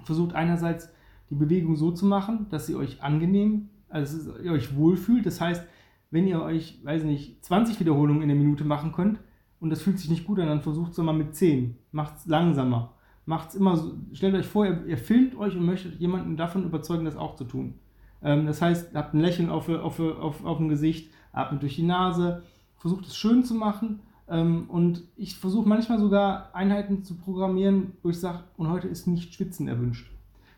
versucht 0.05 0.35
einerseits 0.35 0.91
die 1.31 1.35
Bewegung 1.35 1.77
so 1.77 1.91
zu 1.91 2.07
machen, 2.07 2.47
dass 2.51 2.67
sie 2.67 2.77
euch 2.77 3.03
angenehm, 3.03 3.69
also 3.89 4.37
ihr 4.39 4.53
euch 4.53 4.77
wohlfühlt. 4.77 5.25
Das 5.27 5.41
heißt, 5.41 5.65
wenn 6.11 6.27
ihr 6.27 6.43
euch, 6.43 6.81
weiß 6.85 7.05
nicht, 7.05 7.45
20 7.45 7.81
Wiederholungen 7.81 8.23
in 8.23 8.29
der 8.29 8.37
Minute 8.37 8.65
machen 8.65 8.93
könnt, 8.93 9.19
und 9.61 9.71
das 9.71 9.83
fühlt 9.83 9.99
sich 9.99 10.11
nicht 10.11 10.27
gut 10.27 10.39
an, 10.39 10.47
dann 10.47 10.61
versucht 10.61 10.93
es 10.93 10.99
mal 10.99 11.13
mit 11.13 11.35
10. 11.35 11.77
Macht 11.93 12.19
es 12.19 12.27
langsamer. 12.27 12.93
Macht 13.27 13.55
immer 13.55 13.77
so. 13.77 13.93
Stellt 14.13 14.35
euch 14.35 14.47
vor, 14.47 14.67
ihr, 14.67 14.87
ihr, 14.87 14.99
filmt 14.99 15.37
euch 15.37 15.57
und 15.57 15.65
möchtet 15.65 16.01
jemanden 16.01 16.37
davon 16.37 16.65
überzeugen, 16.65 17.05
das 17.05 17.17
auch 17.17 17.37
zu 17.37 17.45
tun. 17.45 17.75
Ähm, 18.23 18.47
das 18.47 18.63
heißt, 18.63 18.95
habt 18.95 19.15
ein 19.15 19.21
Lächeln 19.21 19.51
auf, 19.51 19.69
auf, 19.69 20.01
auf, 20.01 20.45
auf 20.45 20.57
dem 20.59 20.69
Gesicht, 20.69 21.11
atmet 21.33 21.63
durch 21.63 21.77
die 21.77 21.83
Nase, 21.83 22.43
versucht 22.77 23.07
es 23.07 23.17
schön 23.17 23.45
zu 23.45 23.55
machen. 23.55 24.01
Ähm, 24.29 24.67
und 24.69 25.03
ich 25.17 25.37
versuche 25.37 25.69
manchmal 25.69 25.99
sogar 25.99 26.55
Einheiten 26.55 27.03
zu 27.03 27.17
programmieren, 27.17 27.93
wo 28.03 28.11
ich 28.11 28.21
sage, 28.21 28.45
und 28.57 28.69
heute 28.69 28.89
ist 28.89 29.07
nicht 29.07 29.35
Schwitzen 29.35 29.69
erwünscht. 29.69 30.11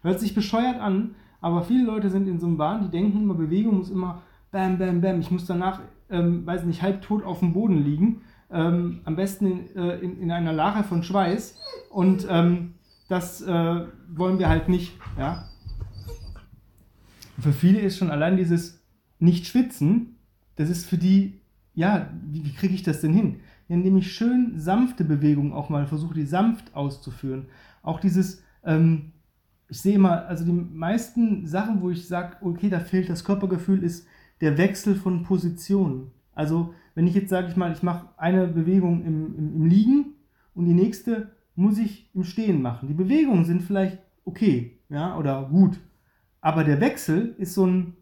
Hört 0.03 0.21
sich 0.21 0.35
bescheuert 0.35 0.81
an, 0.81 1.15
aber 1.41 1.63
viele 1.63 1.85
Leute 1.85 2.11
sind 2.11 2.29
in 2.29 2.39
so 2.39 2.47
einem 2.47 2.59
Wahn, 2.59 2.83
die 2.83 2.91
denken 2.91 3.23
immer, 3.23 3.35
Bewegung 3.35 3.79
muss 3.79 3.91
immer 3.91 4.23
bam, 4.51 4.79
bam, 4.79 5.01
bam. 5.01 5.21
Ich 5.21 5.31
muss 5.31 5.47
danach, 5.47 5.81
ähm, 6.11 6.45
weiß 6.47 6.65
nicht, 6.65 6.83
halbtot 6.83 7.25
auf 7.25 7.39
dem 7.39 7.53
Boden 7.53 7.83
liegen 7.83 8.23
ähm, 8.53 9.01
am 9.05 9.17
besten 9.17 9.47
in, 9.47 9.77
äh, 9.77 9.99
in, 9.99 10.21
in, 10.21 10.31
einer 10.31 10.53
Lache 10.53 10.85
von 10.85 11.03
Schweiß. 11.03 11.59
Und 11.91 12.27
ähm, 12.29 12.75
das 13.09 13.43
äh, 13.43 13.85
wollen 14.09 14.39
wir 14.39 14.49
halt 14.49 14.69
nicht. 14.69 14.93
Ja? 15.19 15.49
Für 17.39 17.53
viele 17.53 17.81
ist 17.81 17.99
schon 17.99 18.11
allein 18.11 18.37
dieses 18.37 18.83
Nicht-Schwitzen, 19.19 20.17
das 20.57 20.69
ist 20.69 20.87
für 20.87 20.99
die, 20.99 21.41
ja, 21.75 22.11
wie, 22.27 22.45
wie 22.45 22.53
kriege 22.53 22.75
ich 22.75 22.83
das 22.83 23.01
denn 23.01 23.15
hin? 23.15 23.41
Indem 23.69 23.97
ich 23.97 24.13
schön 24.13 24.59
sanfte 24.59 25.05
Bewegungen 25.05 25.53
auch 25.53 25.71
mal 25.71 25.87
versuche, 25.87 26.15
die 26.15 26.27
sanft 26.27 26.75
auszuführen. 26.75 27.47
Auch 27.83 28.01
dieses, 28.01 28.43
ähm, 28.65 29.13
ich 29.69 29.81
sehe 29.81 29.95
immer, 29.95 30.27
also 30.27 30.45
die 30.45 30.53
meisten 30.53 31.47
Sachen, 31.47 31.81
wo 31.81 31.91
ich 31.91 32.07
sage, 32.09 32.37
okay, 32.41 32.69
da 32.69 32.81
fehlt 32.81 33.09
das 33.09 33.25
Körpergefühl, 33.25 33.83
ist 33.83 34.07
der 34.41 34.59
Wechsel 34.59 34.97
von 34.97 35.23
Positionen. 35.23 36.11
Also 36.41 36.75
wenn 36.95 37.07
ich 37.07 37.15
jetzt 37.15 37.29
sage 37.29 37.49
ich 37.49 37.57
mal, 37.57 37.71
ich 37.71 37.83
mache 37.83 38.09
eine 38.17 38.49
Bewegung 38.49 39.05
im, 39.05 39.37
im, 39.37 39.55
im 39.57 39.67
Liegen 39.67 40.15
und 40.55 40.65
die 40.65 40.73
nächste 40.73 41.33
muss 41.55 41.77
ich 41.77 42.09
im 42.15 42.25
Stehen 42.25 42.63
machen. 42.63 42.89
Die 42.89 42.95
Bewegungen 42.95 43.45
sind 43.45 43.63
vielleicht 43.63 43.99
okay, 44.25 44.79
ja, 44.89 45.19
oder 45.19 45.51
gut. 45.51 45.79
Aber 46.41 46.65
der 46.65 46.81
Wechsel 46.81 47.35
ist 47.37 47.53
so 47.53 47.67
ein, 47.67 47.97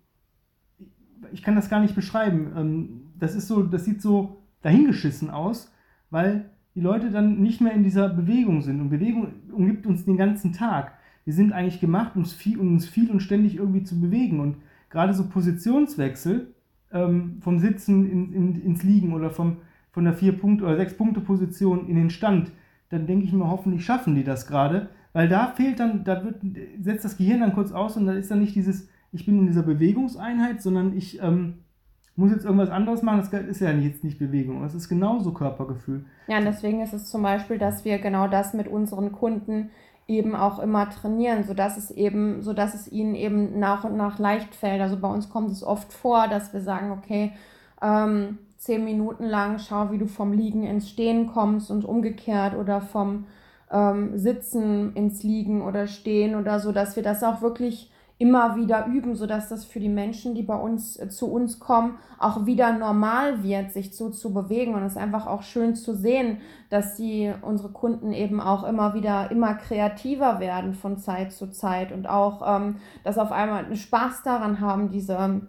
ich 1.32 1.42
kann 1.42 1.56
das 1.56 1.68
gar 1.68 1.80
nicht 1.80 1.96
beschreiben. 1.96 2.52
Ähm, 2.56 3.02
das 3.18 3.34
ist 3.34 3.48
so, 3.48 3.64
das 3.64 3.84
sieht 3.84 4.00
so 4.00 4.44
dahingeschissen 4.62 5.30
aus, 5.30 5.72
weil 6.10 6.50
die 6.76 6.80
Leute 6.80 7.10
dann 7.10 7.40
nicht 7.40 7.60
mehr 7.60 7.72
in 7.72 7.82
dieser 7.82 8.08
Bewegung 8.08 8.62
sind. 8.62 8.80
Und 8.80 8.90
Bewegung 8.90 9.32
umgibt 9.50 9.84
uns 9.84 10.04
den 10.04 10.16
ganzen 10.16 10.52
Tag. 10.52 10.92
wir 11.24 11.34
sind 11.34 11.52
eigentlich 11.52 11.80
gemacht, 11.80 12.14
uns 12.14 12.32
viel, 12.32 12.60
uns 12.60 12.86
viel 12.86 13.10
und 13.10 13.20
ständig 13.20 13.56
irgendwie 13.56 13.82
zu 13.82 14.00
bewegen. 14.00 14.38
Und 14.38 14.58
gerade 14.90 15.12
so 15.12 15.28
Positionswechsel 15.28 16.54
ähm, 16.92 17.38
vom 17.40 17.58
Sitzen 17.58 18.10
in, 18.10 18.32
in, 18.32 18.62
ins 18.62 18.82
Liegen 18.82 19.12
oder 19.12 19.30
vom, 19.30 19.58
von 19.92 20.04
der 20.04 20.14
vier 20.14 20.32
Punkte 20.32 20.64
oder 20.64 20.76
sechs 20.76 20.96
Punkte 20.96 21.20
Position 21.20 21.88
in 21.88 21.96
den 21.96 22.10
Stand, 22.10 22.52
dann 22.90 23.06
denke 23.06 23.24
ich 23.24 23.32
mir, 23.32 23.48
hoffentlich 23.48 23.84
schaffen 23.84 24.14
die 24.14 24.24
das 24.24 24.46
gerade, 24.46 24.88
weil 25.12 25.28
da 25.28 25.48
fehlt 25.48 25.80
dann, 25.80 26.04
da 26.04 26.24
wird, 26.24 26.36
setzt 26.80 27.04
das 27.04 27.16
Gehirn 27.16 27.40
dann 27.40 27.54
kurz 27.54 27.72
aus 27.72 27.96
und 27.96 28.06
da 28.06 28.12
ist 28.12 28.30
dann 28.30 28.40
nicht 28.40 28.54
dieses, 28.54 28.88
ich 29.12 29.26
bin 29.26 29.38
in 29.38 29.46
dieser 29.46 29.62
Bewegungseinheit, 29.62 30.62
sondern 30.62 30.96
ich 30.96 31.20
ähm, 31.22 31.54
muss 32.18 32.32
jetzt 32.32 32.44
irgendwas 32.44 32.70
anderes 32.70 33.02
machen, 33.02 33.26
das 33.30 33.46
ist 33.46 33.60
ja 33.60 33.70
jetzt 33.70 34.02
nicht 34.02 34.18
Bewegung, 34.18 34.64
es 34.64 34.74
ist 34.74 34.88
genauso 34.88 35.32
Körpergefühl. 35.32 36.04
Ja, 36.26 36.38
und 36.38 36.46
deswegen 36.46 36.80
ist 36.82 36.92
es 36.92 37.06
zum 37.06 37.22
Beispiel, 37.22 37.58
dass 37.58 37.84
wir 37.84 37.98
genau 37.98 38.26
das 38.26 38.54
mit 38.54 38.66
unseren 38.66 39.12
Kunden 39.12 39.70
eben 40.08 40.34
auch 40.34 40.58
immer 40.58 40.88
trainieren, 40.88 41.44
sodass 41.44 41.76
es 41.76 41.90
eben, 41.90 42.42
sodass 42.42 42.74
es 42.74 42.90
ihnen 42.90 43.14
eben 43.14 43.58
nach 43.58 43.84
und 43.84 43.96
nach 43.96 44.18
leicht 44.18 44.54
fällt. 44.54 44.80
Also 44.80 44.98
bei 44.98 45.08
uns 45.08 45.28
kommt 45.28 45.50
es 45.50 45.62
oft 45.62 45.92
vor, 45.92 46.28
dass 46.28 46.52
wir 46.54 46.62
sagen, 46.62 46.90
okay, 46.90 47.32
ähm, 47.82 48.38
zehn 48.56 48.84
Minuten 48.84 49.24
lang 49.24 49.58
schau, 49.58 49.92
wie 49.92 49.98
du 49.98 50.06
vom 50.06 50.32
Liegen 50.32 50.64
ins 50.64 50.88
Stehen 50.88 51.26
kommst 51.26 51.70
und 51.70 51.84
umgekehrt 51.84 52.56
oder 52.56 52.80
vom 52.80 53.26
ähm, 53.70 54.18
Sitzen 54.18 54.94
ins 54.94 55.22
Liegen 55.22 55.62
oder 55.62 55.86
Stehen 55.86 56.34
oder 56.34 56.58
so, 56.58 56.72
dass 56.72 56.96
wir 56.96 57.02
das 57.02 57.22
auch 57.22 57.42
wirklich 57.42 57.90
immer 58.18 58.56
wieder 58.56 58.86
üben, 58.86 59.14
sodass 59.14 59.48
das 59.48 59.64
für 59.64 59.78
die 59.78 59.88
Menschen, 59.88 60.34
die 60.34 60.42
bei 60.42 60.56
uns 60.56 60.98
äh, 60.98 61.08
zu 61.08 61.30
uns 61.30 61.60
kommen, 61.60 61.98
auch 62.18 62.46
wieder 62.46 62.72
normal 62.72 63.44
wird, 63.44 63.72
sich 63.72 63.96
so 63.96 64.10
zu 64.10 64.34
bewegen. 64.34 64.74
Und 64.74 64.82
es 64.82 64.92
ist 64.92 64.98
einfach 64.98 65.26
auch 65.26 65.42
schön 65.42 65.76
zu 65.76 65.94
sehen, 65.94 66.38
dass 66.68 66.96
die 66.96 67.32
unsere 67.42 67.70
Kunden 67.70 68.12
eben 68.12 68.40
auch 68.40 68.64
immer 68.64 68.94
wieder 68.94 69.30
immer 69.30 69.54
kreativer 69.54 70.40
werden 70.40 70.74
von 70.74 70.98
Zeit 70.98 71.32
zu 71.32 71.50
Zeit 71.50 71.92
und 71.92 72.08
auch, 72.08 72.42
ähm, 72.44 72.76
dass 73.04 73.18
auf 73.18 73.30
einmal 73.30 73.64
einen 73.64 73.76
Spaß 73.76 74.24
daran 74.24 74.60
haben, 74.60 74.90
diese 74.90 75.42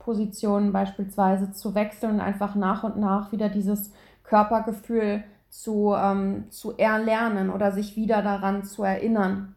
Positionen 0.00 0.72
beispielsweise 0.72 1.52
zu 1.52 1.74
wechseln 1.76 2.14
und 2.14 2.20
einfach 2.20 2.56
nach 2.56 2.82
und 2.82 2.96
nach 2.96 3.30
wieder 3.30 3.48
dieses 3.48 3.92
Körpergefühl 4.24 5.22
zu, 5.50 5.94
ähm, 5.96 6.46
zu 6.50 6.76
erlernen 6.76 7.50
oder 7.50 7.70
sich 7.72 7.94
wieder 7.94 8.22
daran 8.22 8.64
zu 8.64 8.82
erinnern. 8.82 9.54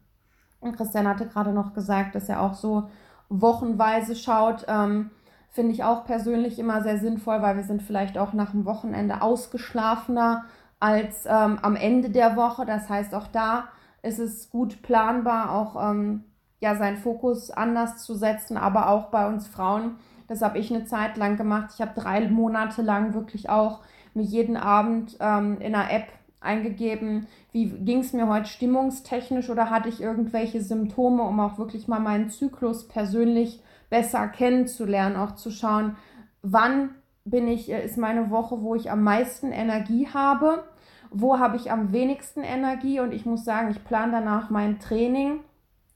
Und 0.61 0.77
Christian 0.77 1.07
hatte 1.07 1.27
gerade 1.27 1.51
noch 1.51 1.73
gesagt, 1.73 2.15
dass 2.15 2.29
er 2.29 2.41
auch 2.41 2.53
so 2.53 2.89
wochenweise 3.29 4.15
schaut. 4.15 4.65
Ähm, 4.67 5.11
Finde 5.49 5.73
ich 5.73 5.83
auch 5.83 6.05
persönlich 6.05 6.59
immer 6.59 6.81
sehr 6.81 6.97
sinnvoll, 6.97 7.41
weil 7.41 7.57
wir 7.57 7.63
sind 7.63 7.81
vielleicht 7.81 8.17
auch 8.17 8.31
nach 8.31 8.51
dem 8.51 8.63
Wochenende 8.63 9.21
ausgeschlafener 9.21 10.45
als 10.79 11.25
ähm, 11.25 11.59
am 11.61 11.75
Ende 11.75 12.09
der 12.09 12.37
Woche. 12.37 12.65
Das 12.65 12.89
heißt, 12.89 13.13
auch 13.13 13.27
da 13.27 13.65
ist 14.01 14.19
es 14.19 14.49
gut 14.49 14.81
planbar, 14.81 15.51
auch 15.51 15.91
ähm, 15.91 16.23
ja, 16.59 16.75
seinen 16.75 16.97
Fokus 16.97 17.51
anders 17.51 18.03
zu 18.03 18.15
setzen, 18.15 18.55
aber 18.55 18.89
auch 18.89 19.07
bei 19.07 19.27
uns 19.27 19.47
Frauen. 19.47 19.97
Das 20.27 20.41
habe 20.41 20.59
ich 20.59 20.73
eine 20.73 20.85
Zeit 20.85 21.17
lang 21.17 21.35
gemacht. 21.35 21.71
Ich 21.73 21.81
habe 21.81 21.99
drei 21.99 22.27
Monate 22.29 22.81
lang 22.81 23.13
wirklich 23.13 23.49
auch 23.49 23.81
mir 24.13 24.23
jeden 24.23 24.55
Abend 24.55 25.17
ähm, 25.19 25.59
in 25.59 25.75
einer 25.75 25.91
App 25.91 26.07
eingegeben, 26.41 27.27
wie 27.51 27.69
ging 27.69 28.00
es 28.00 28.13
mir 28.13 28.27
heute 28.27 28.50
stimmungstechnisch 28.50 29.50
oder 29.50 29.69
hatte 29.69 29.89
ich 29.89 30.01
irgendwelche 30.01 30.62
Symptome, 30.62 31.24
um 31.24 31.39
auch 31.39 31.57
wirklich 31.57 31.88
mal 31.88 32.00
meinen 32.00 32.29
Zyklus 32.29 32.88
persönlich 32.88 33.62
besser 33.89 34.27
kennenzulernen, 34.27 35.15
auch 35.15 35.36
zu 35.36 35.51
schauen, 35.51 35.95
wann 36.41 36.95
bin 37.24 37.48
ich, 37.48 37.71
äh, 37.71 37.86
ist 37.86 37.98
meine 37.98 38.31
Woche, 38.31 38.62
wo 38.62 38.75
ich 38.75 38.89
am 38.89 39.03
meisten 39.03 39.51
Energie 39.51 40.07
habe, 40.12 40.63
wo 41.12 41.39
habe 41.39 41.57
ich 41.57 41.71
am 41.71 41.91
wenigsten 41.91 42.41
Energie 42.41 43.00
und 43.00 43.13
ich 43.13 43.25
muss 43.25 43.45
sagen, 43.45 43.69
ich 43.69 43.83
plane 43.83 44.13
danach 44.13 44.50
mein 44.50 44.79
Training, 44.79 45.41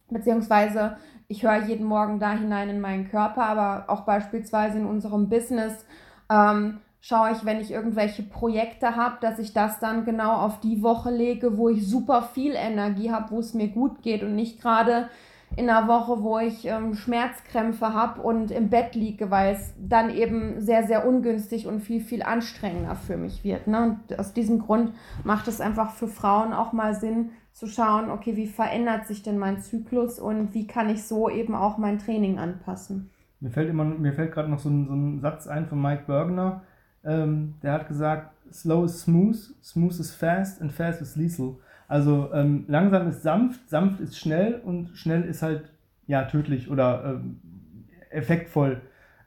beziehungsweise 0.09 0.97
ich 1.27 1.43
höre 1.43 1.63
jeden 1.63 1.85
Morgen 1.85 2.19
da 2.19 2.33
hinein 2.33 2.69
in 2.69 2.81
meinen 2.81 3.09
Körper, 3.09 3.45
aber 3.45 3.85
auch 3.87 4.01
beispielsweise 4.01 4.77
in 4.77 4.85
unserem 4.85 5.29
Business. 5.29 5.85
Ähm, 6.29 6.79
schaue 7.07 7.33
ich, 7.33 7.45
wenn 7.45 7.61
ich 7.61 7.69
irgendwelche 7.69 8.23
Projekte 8.23 8.95
habe, 8.95 9.17
dass 9.21 9.37
ich 9.37 9.53
das 9.53 9.79
dann 9.79 10.05
genau 10.05 10.37
auf 10.37 10.59
die 10.59 10.81
Woche 10.81 11.11
lege, 11.11 11.55
wo 11.55 11.69
ich 11.69 11.87
super 11.87 12.23
viel 12.23 12.53
Energie 12.55 13.11
habe, 13.11 13.29
wo 13.29 13.39
es 13.39 13.53
mir 13.53 13.67
gut 13.67 14.01
geht 14.01 14.23
und 14.23 14.33
nicht 14.33 14.59
gerade 14.59 15.09
in 15.55 15.69
einer 15.69 15.87
Woche, 15.87 16.23
wo 16.23 16.39
ich 16.39 16.65
ähm, 16.65 16.95
Schmerzkrämpfe 16.95 17.93
habe 17.93 18.23
und 18.23 18.49
im 18.49 18.71
Bett 18.71 18.95
liege, 18.95 19.29
weil 19.29 19.53
es 19.53 19.75
dann 19.77 20.09
eben 20.09 20.59
sehr, 20.61 20.87
sehr 20.87 21.07
ungünstig 21.07 21.67
und 21.67 21.81
viel, 21.81 22.01
viel 22.01 22.23
anstrengender 22.23 22.95
für 22.95 23.17
mich 23.17 23.43
wird. 23.43 23.67
Ne? 23.67 23.83
Und 23.83 24.19
aus 24.19 24.33
diesem 24.33 24.57
Grund 24.57 24.93
macht 25.23 25.47
es 25.47 25.61
einfach 25.61 25.91
für 25.91 26.07
Frauen 26.07 26.53
auch 26.53 26.73
mal 26.73 26.95
Sinn 26.95 27.29
zu 27.53 27.67
schauen, 27.67 28.09
okay, 28.09 28.35
wie 28.35 28.47
verändert 28.47 29.05
sich 29.05 29.21
denn 29.21 29.37
mein 29.37 29.61
Zyklus 29.61 30.19
und 30.19 30.55
wie 30.55 30.65
kann 30.65 30.89
ich 30.89 31.03
so 31.03 31.29
eben 31.29 31.53
auch 31.53 31.77
mein 31.77 31.99
Training 31.99 32.39
anpassen. 32.39 33.11
Mir 33.39 33.51
fällt 33.51 33.69
fällt 34.15 34.33
gerade 34.33 34.49
noch 34.49 34.59
so 34.59 34.69
ein, 34.69 34.87
so 34.87 34.93
ein 34.95 35.19
Satz 35.21 35.45
ein 35.45 35.67
von 35.67 35.79
Mike 35.79 36.05
Bergner, 36.07 36.63
ähm, 37.05 37.55
der 37.61 37.73
hat 37.73 37.87
gesagt, 37.87 38.31
slow 38.51 38.85
is 38.85 39.01
smooth, 39.01 39.37
smooth 39.63 39.99
is 39.99 40.13
fast 40.13 40.61
and 40.61 40.71
fast 40.71 41.01
is 41.01 41.15
lethal. 41.15 41.57
Also 41.87 42.31
ähm, 42.33 42.65
langsam 42.67 43.07
ist 43.07 43.21
sanft, 43.21 43.69
sanft 43.69 43.99
ist 43.99 44.17
schnell 44.17 44.61
und 44.63 44.89
schnell 44.97 45.23
ist 45.23 45.41
halt 45.41 45.71
ja 46.07 46.23
tödlich 46.23 46.69
oder 46.69 47.03
ähm, 47.05 47.39
effektvoll. 48.09 48.81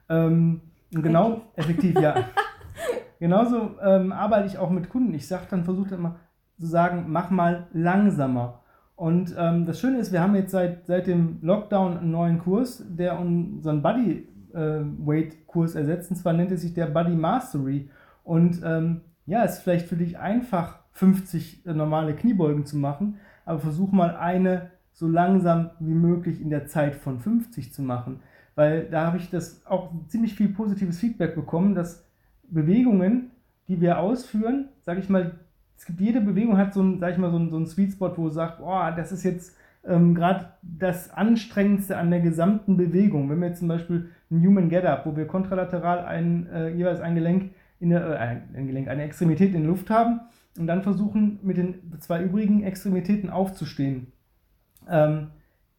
Ähm, 0.09 0.61
genau, 0.91 1.41
effektiv, 1.55 1.99
ja. 1.99 2.15
Genauso 3.19 3.75
ähm, 3.81 4.11
arbeite 4.11 4.47
ich 4.47 4.57
auch 4.57 4.69
mit 4.69 4.89
Kunden. 4.89 5.13
Ich 5.13 5.27
sage 5.27 5.45
dann, 5.49 5.65
versuche 5.65 5.89
dann 5.89 5.99
immer 5.99 6.15
zu 6.57 6.67
sagen, 6.67 7.05
mach 7.07 7.29
mal 7.29 7.67
langsamer. 7.73 8.61
Und 8.95 9.33
ähm, 9.37 9.65
das 9.65 9.79
Schöne 9.79 9.99
ist, 9.99 10.11
wir 10.11 10.21
haben 10.21 10.35
jetzt 10.35 10.51
seit, 10.51 10.85
seit 10.85 11.07
dem 11.07 11.39
Lockdown 11.41 11.97
einen 11.97 12.11
neuen 12.11 12.39
Kurs, 12.39 12.83
der 12.89 13.17
unseren 13.17 13.81
Body 13.81 14.27
äh, 14.53 14.81
Weight-Kurs 15.05 15.75
ersetzt. 15.75 16.11
Und 16.11 16.17
zwar 16.17 16.33
nennt 16.33 16.51
er 16.51 16.57
sich 16.57 16.73
der 16.73 16.87
Body 16.87 17.15
Mastery. 17.15 17.89
Und 18.23 18.61
ähm, 18.63 19.01
ja, 19.25 19.43
es 19.43 19.55
ist 19.55 19.63
vielleicht 19.63 19.87
für 19.87 19.95
dich 19.95 20.17
einfach, 20.17 20.79
50 20.93 21.65
äh, 21.65 21.73
normale 21.73 22.13
Kniebeugen 22.13 22.65
zu 22.65 22.77
machen, 22.77 23.19
aber 23.45 23.59
versuch 23.59 23.91
mal 23.91 24.15
eine 24.15 24.71
so 24.91 25.07
langsam 25.07 25.69
wie 25.79 25.93
möglich 25.93 26.41
in 26.41 26.49
der 26.49 26.67
Zeit 26.67 26.95
von 26.95 27.19
50 27.19 27.71
zu 27.73 27.81
machen. 27.81 28.19
Weil 28.55 28.85
da 28.89 29.05
habe 29.05 29.17
ich 29.17 29.29
das 29.29 29.65
auch 29.65 29.91
ziemlich 30.07 30.35
viel 30.35 30.49
positives 30.49 30.99
Feedback 30.99 31.35
bekommen, 31.35 31.73
dass 31.73 32.05
Bewegungen, 32.49 33.31
die 33.69 33.79
wir 33.79 33.99
ausführen, 33.99 34.67
sage 34.81 34.99
ich 34.99 35.09
mal, 35.09 35.39
es 35.77 35.85
gibt 35.85 36.01
jede 36.01 36.19
Bewegung 36.19 36.57
hat 36.57 36.73
so 36.73 36.81
ein, 36.83 36.99
sag 36.99 37.13
ich 37.13 37.17
mal, 37.17 37.31
so 37.31 37.39
ein, 37.39 37.49
so 37.49 37.57
ein 37.57 37.65
Sweet 37.65 37.93
Spot, 37.93 38.11
wo 38.17 38.25
du 38.25 38.29
sagst, 38.31 38.59
das 38.59 39.13
ist 39.13 39.23
jetzt 39.23 39.55
ähm, 39.85 40.15
gerade 40.15 40.53
das 40.61 41.11
Anstrengendste 41.11 41.97
an 41.97 42.11
der 42.11 42.19
gesamten 42.19 42.77
Bewegung. 42.77 43.29
Wenn 43.29 43.39
wir 43.39 43.47
jetzt 43.47 43.59
zum 43.59 43.67
Beispiel 43.67 44.09
ein 44.29 44.45
Human 44.45 44.69
Get 44.69 44.85
Up, 44.85 45.05
wo 45.05 45.15
wir 45.15 45.25
kontralateral 45.25 45.99
ein, 46.05 46.47
äh, 46.47 46.69
jeweils 46.69 47.01
ein 47.01 47.15
Gelenk, 47.15 47.51
in 47.79 47.89
der, 47.89 48.05
äh, 48.05 48.57
ein 48.57 48.67
Gelenk, 48.67 48.87
eine 48.87 49.03
Extremität 49.03 49.53
in 49.53 49.61
der 49.61 49.71
Luft 49.71 49.89
haben 49.89 50.21
und 50.57 50.67
dann 50.67 50.83
versuchen, 50.83 51.39
mit 51.41 51.57
den 51.57 51.75
zwei 51.99 52.21
übrigen 52.21 52.63
Extremitäten 52.63 53.29
aufzustehen. 53.29 54.11
Ähm, 54.89 55.27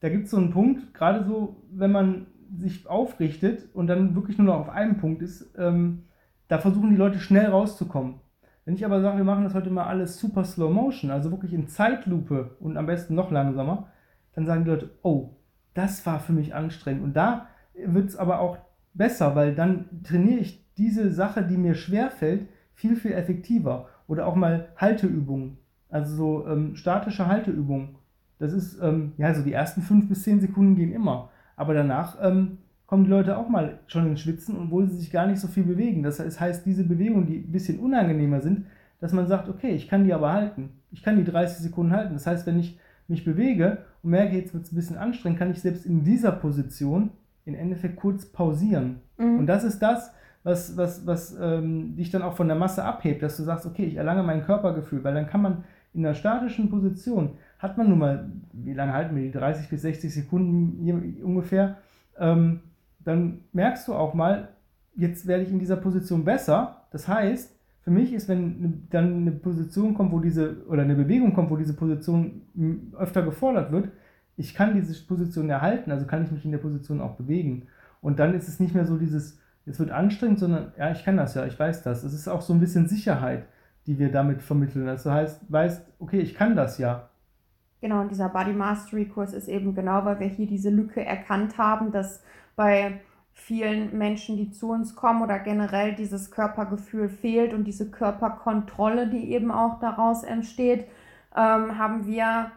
da 0.00 0.08
gibt 0.08 0.24
es 0.24 0.30
so 0.30 0.38
einen 0.38 0.50
Punkt, 0.50 0.94
gerade 0.94 1.24
so, 1.24 1.62
wenn 1.70 1.92
man 1.92 2.26
sich 2.56 2.88
aufrichtet 2.88 3.68
und 3.74 3.86
dann 3.86 4.14
wirklich 4.14 4.38
nur 4.38 4.46
noch 4.46 4.60
auf 4.60 4.68
einem 4.70 4.96
Punkt 4.96 5.22
ist, 5.22 5.54
ähm, 5.58 6.04
da 6.48 6.58
versuchen 6.58 6.90
die 6.90 6.96
Leute 6.96 7.20
schnell 7.20 7.46
rauszukommen. 7.46 8.14
Wenn 8.70 8.76
ich 8.76 8.84
aber 8.84 9.00
sage, 9.00 9.16
wir 9.16 9.24
machen 9.24 9.42
das 9.42 9.54
heute 9.54 9.68
mal 9.68 9.88
alles 9.88 10.20
super 10.20 10.44
slow 10.44 10.72
motion, 10.72 11.10
also 11.10 11.32
wirklich 11.32 11.52
in 11.52 11.66
Zeitlupe 11.66 12.54
und 12.60 12.76
am 12.76 12.86
besten 12.86 13.16
noch 13.16 13.32
langsamer, 13.32 13.88
dann 14.32 14.46
sagen 14.46 14.62
die 14.62 14.70
Leute, 14.70 14.90
oh, 15.02 15.30
das 15.74 16.06
war 16.06 16.20
für 16.20 16.32
mich 16.32 16.54
anstrengend. 16.54 17.02
Und 17.02 17.16
da 17.16 17.48
wird 17.74 18.10
es 18.10 18.16
aber 18.16 18.38
auch 18.38 18.58
besser, 18.94 19.34
weil 19.34 19.56
dann 19.56 19.86
trainiere 20.04 20.38
ich 20.38 20.72
diese 20.76 21.10
Sache, 21.10 21.42
die 21.42 21.56
mir 21.56 21.74
schwer 21.74 22.12
fällt, 22.12 22.46
viel, 22.72 22.94
viel 22.94 23.10
effektiver. 23.10 23.88
Oder 24.06 24.24
auch 24.28 24.36
mal 24.36 24.68
Halteübungen, 24.76 25.58
also 25.88 26.14
so 26.14 26.46
ähm, 26.46 26.76
statische 26.76 27.26
Halteübungen. 27.26 27.96
Das 28.38 28.52
ist, 28.52 28.80
ähm, 28.80 29.14
ja, 29.18 29.34
so 29.34 29.42
die 29.42 29.52
ersten 29.52 29.82
fünf 29.82 30.08
bis 30.08 30.22
zehn 30.22 30.40
Sekunden 30.40 30.76
gehen 30.76 30.92
immer. 30.92 31.30
Aber 31.56 31.74
danach 31.74 32.18
ähm, 32.22 32.58
kommen 32.90 33.04
die 33.04 33.10
Leute 33.10 33.38
auch 33.38 33.48
mal 33.48 33.78
schon 33.86 34.08
ins 34.08 34.20
Schwitzen, 34.20 34.58
obwohl 34.58 34.88
sie 34.88 34.96
sich 34.96 35.12
gar 35.12 35.28
nicht 35.28 35.38
so 35.38 35.46
viel 35.46 35.62
bewegen. 35.62 36.02
Das 36.02 36.18
heißt, 36.18 36.66
diese 36.66 36.82
Bewegungen, 36.82 37.24
die 37.24 37.36
ein 37.36 37.52
bisschen 37.52 37.78
unangenehmer 37.78 38.40
sind, 38.40 38.66
dass 38.98 39.12
man 39.12 39.28
sagt, 39.28 39.48
okay, 39.48 39.70
ich 39.70 39.86
kann 39.86 40.02
die 40.02 40.12
aber 40.12 40.32
halten. 40.32 40.70
Ich 40.90 41.04
kann 41.04 41.16
die 41.16 41.22
30 41.22 41.58
Sekunden 41.58 41.92
halten. 41.92 42.14
Das 42.14 42.26
heißt, 42.26 42.48
wenn 42.48 42.58
ich 42.58 42.80
mich 43.06 43.24
bewege 43.24 43.78
und 44.02 44.10
merke, 44.10 44.34
jetzt 44.34 44.52
wird 44.54 44.64
es 44.64 44.72
ein 44.72 44.74
bisschen 44.74 44.98
anstrengend, 44.98 45.38
kann 45.38 45.52
ich 45.52 45.60
selbst 45.60 45.86
in 45.86 46.02
dieser 46.02 46.32
Position 46.32 47.10
im 47.44 47.54
Endeffekt 47.54 47.94
kurz 47.94 48.26
pausieren. 48.26 48.96
Mhm. 49.18 49.38
Und 49.38 49.46
das 49.46 49.62
ist 49.62 49.78
das, 49.78 50.12
was, 50.42 50.76
was, 50.76 51.06
was 51.06 51.38
ähm, 51.40 51.94
dich 51.94 52.10
dann 52.10 52.22
auch 52.22 52.34
von 52.34 52.48
der 52.48 52.56
Masse 52.56 52.82
abhebt, 52.84 53.22
dass 53.22 53.36
du 53.36 53.44
sagst, 53.44 53.66
okay, 53.66 53.84
ich 53.84 53.94
erlange 53.94 54.24
mein 54.24 54.42
Körpergefühl, 54.42 55.04
weil 55.04 55.14
dann 55.14 55.28
kann 55.28 55.42
man 55.42 55.62
in 55.94 56.04
einer 56.04 56.14
statischen 56.16 56.70
Position, 56.70 57.34
hat 57.60 57.78
man 57.78 57.88
nun 57.88 58.00
mal, 58.00 58.32
wie 58.52 58.74
lange 58.74 58.94
halten 58.94 59.14
wir 59.14 59.22
die, 59.22 59.30
30 59.30 59.68
bis 59.68 59.82
60 59.82 60.12
Sekunden 60.12 61.22
ungefähr, 61.22 61.76
ähm, 62.18 62.62
dann 63.04 63.40
merkst 63.52 63.88
du 63.88 63.94
auch 63.94 64.14
mal, 64.14 64.48
jetzt 64.94 65.26
werde 65.26 65.44
ich 65.44 65.50
in 65.50 65.58
dieser 65.58 65.76
Position 65.76 66.24
besser. 66.24 66.86
Das 66.90 67.08
heißt, 67.08 67.56
für 67.82 67.90
mich 67.90 68.12
ist, 68.12 68.28
wenn 68.28 68.86
dann 68.90 69.22
eine 69.22 69.32
Position 69.32 69.94
kommt, 69.94 70.12
wo 70.12 70.20
diese, 70.20 70.64
oder 70.66 70.82
eine 70.82 70.94
Bewegung 70.94 71.32
kommt, 71.32 71.50
wo 71.50 71.56
diese 71.56 71.74
Position 71.74 72.42
öfter 72.96 73.22
gefordert 73.22 73.72
wird, 73.72 73.90
ich 74.36 74.54
kann 74.54 74.74
diese 74.74 75.06
Position 75.06 75.50
erhalten, 75.50 75.90
also 75.90 76.06
kann 76.06 76.24
ich 76.24 76.30
mich 76.30 76.44
in 76.44 76.50
der 76.50 76.58
Position 76.58 77.00
auch 77.00 77.16
bewegen. 77.16 77.66
Und 78.00 78.18
dann 78.18 78.34
ist 78.34 78.48
es 78.48 78.60
nicht 78.60 78.74
mehr 78.74 78.86
so 78.86 78.96
dieses, 78.96 79.38
es 79.66 79.78
wird 79.78 79.90
anstrengend, 79.90 80.38
sondern 80.38 80.72
ja, 80.78 80.90
ich 80.90 81.04
kann 81.04 81.16
das 81.16 81.34
ja, 81.34 81.46
ich 81.46 81.58
weiß 81.58 81.82
das. 81.82 82.04
Es 82.04 82.14
ist 82.14 82.28
auch 82.28 82.40
so 82.40 82.52
ein 82.52 82.60
bisschen 82.60 82.88
Sicherheit, 82.88 83.44
die 83.86 83.98
wir 83.98 84.10
damit 84.10 84.42
vermitteln. 84.42 84.86
Das 84.86 85.06
heißt, 85.06 85.50
weißt, 85.50 85.86
okay, 85.98 86.20
ich 86.20 86.34
kann 86.34 86.56
das 86.56 86.78
ja. 86.78 87.08
Genau, 87.80 88.02
und 88.02 88.10
dieser 88.10 88.28
Body 88.28 88.52
Mastery 88.52 89.06
Kurs 89.06 89.32
ist 89.32 89.48
eben 89.48 89.74
genau, 89.74 90.04
weil 90.04 90.20
wir 90.20 90.26
hier 90.26 90.46
diese 90.46 90.70
Lücke 90.70 91.04
erkannt 91.04 91.56
haben, 91.56 91.92
dass 91.92 92.22
bei 92.60 93.00
vielen 93.32 93.96
Menschen, 93.96 94.36
die 94.36 94.50
zu 94.50 94.70
uns 94.70 94.94
kommen 94.94 95.22
oder 95.22 95.38
generell 95.38 95.94
dieses 95.94 96.30
Körpergefühl 96.30 97.08
fehlt 97.08 97.54
und 97.54 97.64
diese 97.64 97.90
Körperkontrolle, 97.90 99.08
die 99.08 99.32
eben 99.32 99.50
auch 99.50 99.80
daraus 99.80 100.24
entsteht, 100.24 100.84
ähm, 101.34 101.78
haben 101.78 102.06
wir 102.06 102.52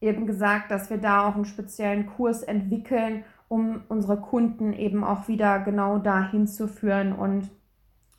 eben 0.00 0.26
gesagt, 0.26 0.70
dass 0.70 0.88
wir 0.88 0.96
da 0.96 1.28
auch 1.28 1.34
einen 1.34 1.44
speziellen 1.44 2.06
Kurs 2.06 2.42
entwickeln, 2.42 3.24
um 3.48 3.82
unsere 3.90 4.16
Kunden 4.16 4.72
eben 4.72 5.04
auch 5.04 5.28
wieder 5.28 5.58
genau 5.58 5.98
dahin 5.98 6.46
zu 6.46 6.66
führen 6.66 7.12
und 7.12 7.50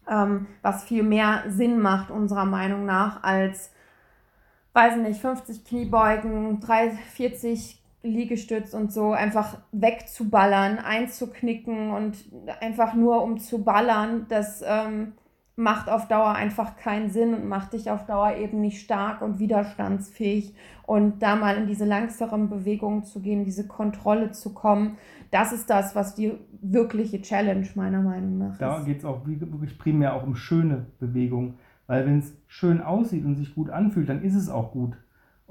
ähm, 0.08 0.46
was 0.62 0.84
viel 0.84 1.02
mehr 1.02 1.46
Sinn 1.48 1.80
macht 1.80 2.12
unserer 2.12 2.46
Meinung 2.46 2.86
nach 2.86 3.24
als, 3.24 3.72
weiß 4.74 4.98
nicht, 4.98 5.20
50 5.20 5.66
Kniebeugen, 5.66 6.60
3, 6.60 6.92
40 6.92 7.83
Liegestütz 8.04 8.74
und 8.74 8.92
so 8.92 9.14
einfach 9.14 9.58
wegzuballern, 9.72 10.78
einzuknicken 10.78 11.92
und 11.92 12.18
einfach 12.60 12.94
nur 12.94 13.24
um 13.24 13.40
zu 13.40 13.64
ballern, 13.64 14.26
das 14.30 14.64
ähm, 14.66 15.14
macht 15.56 15.90
auf 15.90 16.08
Dauer 16.08 16.34
einfach 16.34 16.76
keinen 16.78 17.10
Sinn 17.10 17.34
und 17.34 17.48
macht 17.48 17.74
dich 17.74 17.90
auf 17.90 18.06
Dauer 18.06 18.36
eben 18.36 18.60
nicht 18.60 18.82
stark 18.82 19.22
und 19.22 19.40
widerstandsfähig. 19.40 20.54
Und 20.86 21.24
da 21.24 21.36
mal 21.36 21.56
in 21.56 21.68
diese 21.68 21.86
langsameren 21.86 22.50
Bewegungen 22.50 23.04
zu 23.04 23.22
gehen, 23.22 23.46
diese 23.46 23.68
Kontrolle 23.68 24.32
zu 24.32 24.54
kommen, 24.54 24.98
das 25.32 25.54
ist 25.54 25.70
das, 25.70 25.96
was 25.96 26.16
die 26.16 26.34
wirkliche 26.62 27.22
Challenge 27.22 27.68
meiner 27.76 28.02
Meinung 28.02 28.38
nach 28.38 28.58
da 28.58 28.78
ist. 28.78 28.82
Da 28.82 28.86
geht 28.86 29.00
es 29.00 29.06
auch 29.06 29.26
wirklich 29.26 29.78
primär 29.78 30.14
auch 30.14 30.24
um 30.24 30.36
schöne 30.36 30.88
Bewegungen. 31.00 31.56
Weil 31.88 32.06
wenn 32.06 32.20
es 32.20 32.36
schön 32.48 32.82
aussieht 32.82 33.26
und 33.26 33.36
sich 33.36 33.54
gut 33.56 33.70
anfühlt, 33.70 34.10
dann 34.10 34.24
ist 34.24 34.36
es 34.36 34.50
auch 34.50 34.72
gut. 34.72 34.98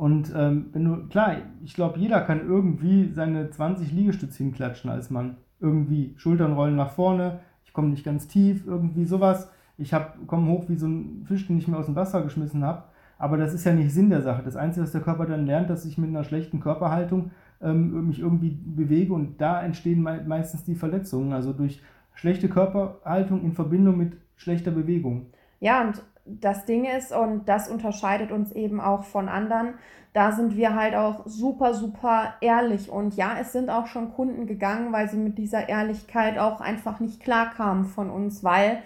Und 0.02 0.32
ähm, 0.34 0.70
wenn 0.72 0.84
du, 0.84 1.06
klar, 1.06 1.36
ich 1.62 1.74
glaube, 1.74 2.00
jeder 2.00 2.22
kann 2.22 2.44
irgendwie 2.44 3.12
seine 3.12 3.50
20 3.50 3.92
Liegestütze 3.92 4.38
hinklatschen 4.38 4.90
als 4.90 5.10
Mann. 5.10 5.36
Irgendwie 5.60 6.14
Schultern 6.16 6.54
rollen 6.54 6.74
nach 6.74 6.90
vorne, 6.90 7.38
ich 7.64 7.72
komme 7.72 7.90
nicht 7.90 8.02
ganz 8.02 8.26
tief, 8.26 8.66
irgendwie 8.66 9.04
sowas. 9.04 9.48
Ich 9.78 9.94
komme 10.26 10.50
hoch 10.50 10.64
wie 10.68 10.74
so 10.74 10.88
ein 10.88 11.22
Fisch, 11.28 11.46
den 11.46 11.56
ich 11.56 11.68
mir 11.68 11.76
aus 11.76 11.86
dem 11.86 11.94
Wasser 11.94 12.20
geschmissen 12.22 12.64
habe. 12.64 12.82
Aber 13.16 13.36
das 13.36 13.54
ist 13.54 13.62
ja 13.62 13.72
nicht 13.74 13.94
Sinn 13.94 14.10
der 14.10 14.22
Sache. 14.22 14.42
Das 14.42 14.56
Einzige, 14.56 14.82
was 14.82 14.90
der 14.90 15.02
Körper 15.02 15.24
dann 15.24 15.46
lernt, 15.46 15.70
dass 15.70 15.84
ich 15.84 15.96
mit 15.98 16.10
einer 16.10 16.24
schlechten 16.24 16.58
Körperhaltung 16.58 17.30
ähm, 17.60 18.08
mich 18.08 18.18
irgendwie 18.18 18.50
bewege 18.50 19.12
und 19.12 19.40
da 19.40 19.62
entstehen 19.62 20.02
me 20.02 20.20
meistens 20.26 20.64
die 20.64 20.74
Verletzungen. 20.74 21.32
Also 21.32 21.52
durch 21.52 21.80
schlechte 22.14 22.48
Körperhaltung 22.48 23.44
in 23.44 23.52
Verbindung 23.52 23.98
mit 23.98 24.16
schlechter 24.34 24.72
Bewegung. 24.72 25.26
Ja, 25.60 25.86
und 25.86 26.02
das 26.24 26.64
Ding 26.64 26.84
ist, 26.84 27.12
und 27.12 27.48
das 27.48 27.68
unterscheidet 27.68 28.30
uns 28.30 28.52
eben 28.52 28.80
auch 28.80 29.04
von 29.04 29.28
anderen, 29.28 29.74
da 30.12 30.32
sind 30.32 30.56
wir 30.56 30.74
halt 30.74 30.94
auch 30.94 31.22
super, 31.26 31.74
super 31.74 32.34
ehrlich. 32.40 32.90
Und 32.90 33.16
ja, 33.16 33.36
es 33.40 33.52
sind 33.52 33.70
auch 33.70 33.86
schon 33.86 34.12
Kunden 34.12 34.46
gegangen, 34.46 34.92
weil 34.92 35.08
sie 35.08 35.16
mit 35.16 35.38
dieser 35.38 35.68
Ehrlichkeit 35.68 36.38
auch 36.38 36.60
einfach 36.60 37.00
nicht 37.00 37.20
klarkamen 37.20 37.86
von 37.86 38.10
uns, 38.10 38.44
weil 38.44 38.82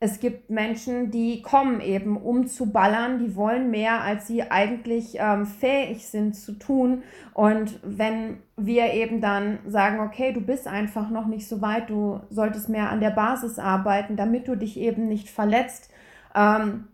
es 0.00 0.20
gibt 0.20 0.50
Menschen, 0.50 1.10
die 1.10 1.40
kommen 1.40 1.80
eben, 1.80 2.18
um 2.18 2.46
zu 2.46 2.70
ballern, 2.70 3.18
die 3.18 3.36
wollen 3.36 3.70
mehr, 3.70 4.02
als 4.02 4.26
sie 4.26 4.42
eigentlich 4.42 5.16
ähm, 5.18 5.46
fähig 5.46 6.06
sind 6.06 6.36
zu 6.36 6.52
tun. 6.52 7.02
Und 7.32 7.80
wenn 7.82 8.38
wir 8.56 8.92
eben 8.92 9.22
dann 9.22 9.60
sagen, 9.66 10.00
okay, 10.00 10.32
du 10.32 10.42
bist 10.42 10.68
einfach 10.68 11.08
noch 11.08 11.26
nicht 11.26 11.48
so 11.48 11.62
weit, 11.62 11.88
du 11.88 12.20
solltest 12.28 12.68
mehr 12.68 12.90
an 12.90 13.00
der 13.00 13.10
Basis 13.10 13.58
arbeiten, 13.58 14.16
damit 14.16 14.46
du 14.46 14.56
dich 14.56 14.78
eben 14.78 15.08
nicht 15.08 15.30
verletzt, 15.30 15.90
ähm, 16.34 16.88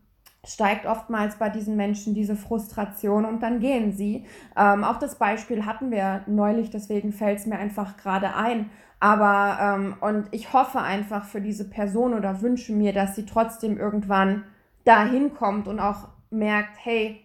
steigt 0.45 0.87
oftmals 0.87 1.37
bei 1.37 1.51
diesen 1.51 1.77
Menschen 1.77 2.15
diese 2.15 2.35
Frustration 2.35 3.25
und 3.25 3.43
dann 3.43 3.61
gehen 3.61 3.93
sie. 3.93 4.27
Ähm, 4.57 4.85
auch 4.85 4.99
das 4.99 5.17
Beispiel 5.17 5.67
hatten 5.67 5.91
wir 5.91 6.23
neulich, 6.27 6.71
deswegen 6.71 7.13
fällt 7.13 7.41
es 7.41 7.47
mir 7.47 7.59
einfach 7.59 7.97
gerade 7.97 8.35
ein. 8.35 8.71
Aber, 9.01 9.59
ähm, 9.61 9.95
und 10.01 10.29
ich 10.31 10.53
hoffe 10.53 10.81
einfach 10.81 11.25
für 11.25 11.41
diese 11.41 11.69
Person 11.69 12.15
oder 12.15 12.43
wünsche 12.43 12.73
mir, 12.73 12.93
dass 12.93 13.17
sie 13.17 13.27
trotzdem 13.27 13.79
irgendwann 13.79 14.45
dahin 14.85 15.35
kommt 15.35 15.69
und 15.69 15.81
auch 15.81 16.09
merkt, 16.31 16.77
hey, 16.83 17.25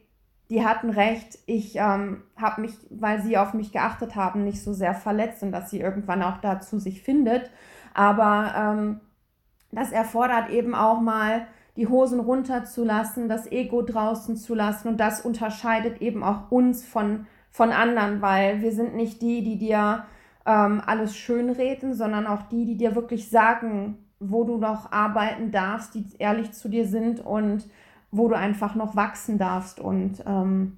die 0.50 0.66
hatten 0.66 0.90
recht, 0.90 1.40
ich 1.48 1.76
ähm, 1.78 2.22
habe 2.38 2.62
mich, 2.62 2.74
weil 2.90 3.22
sie 3.22 3.38
auf 3.38 3.54
mich 3.54 3.72
geachtet 3.72 4.16
haben, 4.16 4.44
nicht 4.44 4.62
so 4.62 4.74
sehr 4.74 4.94
verletzt 4.94 5.42
und 5.42 5.52
dass 5.52 5.70
sie 5.70 5.80
irgendwann 5.80 6.22
auch 6.22 6.38
dazu 6.38 6.80
sich 6.80 7.02
findet. 7.02 7.50
Aber 7.94 8.54
ähm, 8.56 9.02
das 9.72 9.92
erfordert 9.92 10.50
eben 10.50 10.76
auch 10.76 11.02
mal 11.02 11.48
die 11.78 11.88
Hosen 11.88 12.20
runterzulassen, 12.20 13.28
das 13.28 13.52
Ego 13.52 13.82
draußen 13.82 14.38
zu 14.38 14.56
lassen. 14.56 14.88
Und 14.88 15.00
das 15.00 15.22
unterscheidet 15.22 16.02
eben 16.02 16.24
auch 16.24 16.52
uns 16.52 16.86
von, 16.86 17.28
von 17.50 17.72
anderen, 17.72 18.22
weil 18.22 18.62
wir 18.62 18.72
sind 18.72 18.96
nicht 18.96 19.22
die, 19.22 19.44
die 19.44 19.58
dir 19.58 20.06
ähm, 20.46 20.82
alles 20.86 21.18
schönreden, 21.18 21.94
sondern 21.94 22.28
auch 22.28 22.44
die, 22.44 22.66
die 22.66 22.78
dir 22.78 22.96
wirklich 22.96 23.30
sagen, 23.30 23.98
wo 24.20 24.44
du 24.44 24.58
noch 24.58 24.92
arbeiten 24.92 25.52
darfst, 25.52 25.96
die 25.96 26.06
ehrlich 26.20 26.54
zu 26.54 26.70
dir 26.70 26.88
sind 26.88 27.20
und 27.20 27.68
wo 28.12 28.30
du 28.30 28.38
einfach 28.38 28.76
noch 28.76 28.96
wachsen 28.96 29.38
darfst. 29.38 29.80
Und 29.80 30.24
ähm, 30.26 30.78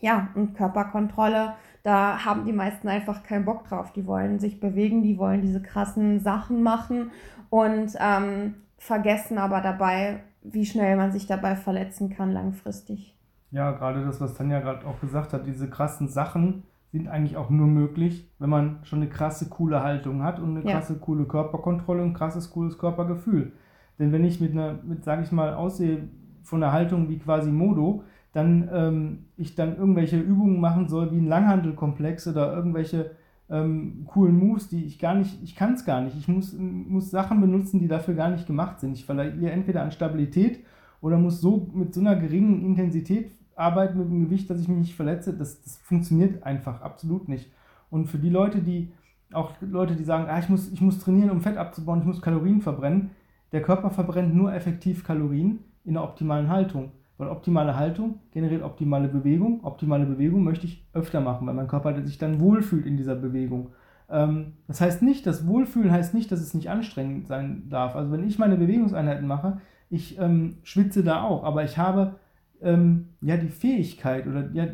ja, 0.00 0.28
und 0.34 0.54
Körperkontrolle, 0.54 1.54
da 1.82 2.24
haben 2.24 2.44
die 2.44 2.52
meisten 2.52 2.88
einfach 2.88 3.24
keinen 3.24 3.44
Bock 3.44 3.64
drauf. 3.64 3.92
Die 3.92 4.06
wollen 4.06 4.38
sich 4.38 4.60
bewegen, 4.60 5.02
die 5.02 5.18
wollen 5.18 5.42
diese 5.42 5.60
krassen 5.60 6.20
Sachen 6.20 6.62
machen 6.62 7.10
und 7.50 7.94
ähm, 7.98 8.54
vergessen 8.84 9.38
aber 9.38 9.62
dabei, 9.62 10.24
wie 10.42 10.66
schnell 10.66 10.96
man 10.96 11.10
sich 11.10 11.26
dabei 11.26 11.56
verletzen 11.56 12.10
kann 12.10 12.32
langfristig. 12.32 13.16
Ja, 13.50 13.72
gerade 13.72 14.04
das, 14.04 14.20
was 14.20 14.34
Tanja 14.34 14.60
gerade 14.60 14.86
auch 14.86 15.00
gesagt 15.00 15.32
hat, 15.32 15.46
diese 15.46 15.70
krassen 15.70 16.08
Sachen 16.08 16.64
sind 16.92 17.08
eigentlich 17.08 17.38
auch 17.38 17.48
nur 17.48 17.66
möglich, 17.66 18.30
wenn 18.38 18.50
man 18.50 18.80
schon 18.82 19.00
eine 19.00 19.08
krasse, 19.08 19.48
coole 19.48 19.82
Haltung 19.82 20.22
hat 20.22 20.38
und 20.38 20.50
eine 20.56 20.68
ja. 20.68 20.72
krasse, 20.72 20.98
coole 20.98 21.24
Körperkontrolle 21.24 22.02
und 22.02 22.10
ein 22.10 22.14
krasses, 22.14 22.50
cooles 22.50 22.78
Körpergefühl. 22.78 23.52
Denn 23.98 24.12
wenn 24.12 24.22
ich 24.22 24.40
mit 24.40 24.52
einer, 24.52 24.78
mit, 24.82 25.02
sage 25.02 25.22
ich 25.22 25.32
mal, 25.32 25.54
aussehe 25.54 26.08
von 26.42 26.62
einer 26.62 26.72
Haltung 26.72 27.08
wie 27.08 27.18
quasi 27.18 27.50
Modo, 27.50 28.04
dann 28.32 28.68
ähm, 28.70 29.24
ich 29.38 29.54
dann 29.54 29.78
irgendwelche 29.78 30.18
Übungen 30.18 30.60
machen 30.60 30.88
soll, 30.88 31.10
wie 31.10 31.18
ein 31.18 31.26
Langhandelkomplex 31.26 32.28
oder 32.28 32.54
irgendwelche 32.54 33.12
ähm, 33.50 34.04
coolen 34.06 34.38
Moves, 34.38 34.68
die 34.68 34.84
ich 34.84 34.98
gar 34.98 35.14
nicht, 35.14 35.42
ich 35.42 35.54
kann 35.54 35.74
es 35.74 35.84
gar 35.84 36.00
nicht. 36.00 36.16
Ich 36.16 36.28
muss, 36.28 36.54
muss 36.58 37.10
Sachen 37.10 37.40
benutzen, 37.40 37.78
die 37.78 37.88
dafür 37.88 38.14
gar 38.14 38.30
nicht 38.30 38.46
gemacht 38.46 38.80
sind. 38.80 38.92
Ich 38.94 39.04
verliere 39.04 39.52
entweder 39.52 39.82
an 39.82 39.92
Stabilität 39.92 40.64
oder 41.00 41.18
muss 41.18 41.40
so 41.40 41.70
mit 41.74 41.92
so 41.92 42.00
einer 42.00 42.16
geringen 42.16 42.64
Intensität 42.64 43.32
arbeiten 43.56 43.98
mit 43.98 44.08
einem 44.08 44.24
Gewicht, 44.24 44.48
dass 44.50 44.60
ich 44.60 44.68
mich 44.68 44.78
nicht 44.78 44.94
verletze. 44.94 45.34
Das, 45.34 45.62
das 45.62 45.76
funktioniert 45.78 46.42
einfach 46.42 46.80
absolut 46.80 47.28
nicht. 47.28 47.52
Und 47.90 48.06
für 48.06 48.18
die 48.18 48.30
Leute, 48.30 48.60
die 48.60 48.92
auch 49.32 49.52
Leute, 49.60 49.96
die 49.96 50.04
sagen, 50.04 50.26
ah, 50.28 50.38
ich, 50.38 50.48
muss, 50.48 50.70
ich 50.72 50.80
muss 50.80 50.98
trainieren, 50.98 51.30
um 51.30 51.40
Fett 51.40 51.56
abzubauen, 51.56 52.00
ich 52.00 52.06
muss 52.06 52.22
Kalorien 52.22 52.60
verbrennen, 52.60 53.10
der 53.52 53.62
Körper 53.62 53.90
verbrennt 53.90 54.34
nur 54.34 54.52
effektiv 54.52 55.04
Kalorien 55.04 55.60
in 55.84 55.96
einer 55.96 56.04
optimalen 56.04 56.48
Haltung. 56.48 56.92
Weil 57.16 57.28
optimale 57.28 57.76
Haltung 57.76 58.18
generiert 58.32 58.62
optimale 58.62 59.08
Bewegung. 59.08 59.62
Optimale 59.62 60.04
Bewegung 60.04 60.42
möchte 60.42 60.66
ich 60.66 60.84
öfter 60.92 61.20
machen, 61.20 61.46
weil 61.46 61.54
mein 61.54 61.68
Körper 61.68 62.04
sich 62.04 62.18
dann 62.18 62.40
wohlfühlt 62.40 62.86
in 62.86 62.96
dieser 62.96 63.14
Bewegung. 63.14 63.70
Ähm, 64.10 64.54
das 64.66 64.80
heißt 64.80 65.02
nicht, 65.02 65.26
das 65.26 65.46
Wohlfühlen 65.46 65.92
heißt 65.92 66.14
nicht, 66.14 66.32
dass 66.32 66.40
es 66.40 66.54
nicht 66.54 66.70
anstrengend 66.70 67.26
sein 67.28 67.68
darf. 67.68 67.94
Also 67.94 68.10
wenn 68.10 68.26
ich 68.26 68.38
meine 68.38 68.56
Bewegungseinheiten 68.56 69.26
mache, 69.26 69.58
ich 69.90 70.18
ähm, 70.18 70.58
schwitze 70.64 71.04
da 71.04 71.22
auch, 71.22 71.44
aber 71.44 71.62
ich 71.62 71.78
habe 71.78 72.16
ähm, 72.60 73.10
ja 73.20 73.36
die 73.36 73.48
Fähigkeit 73.48 74.26
oder 74.26 74.50
ja, 74.52 74.66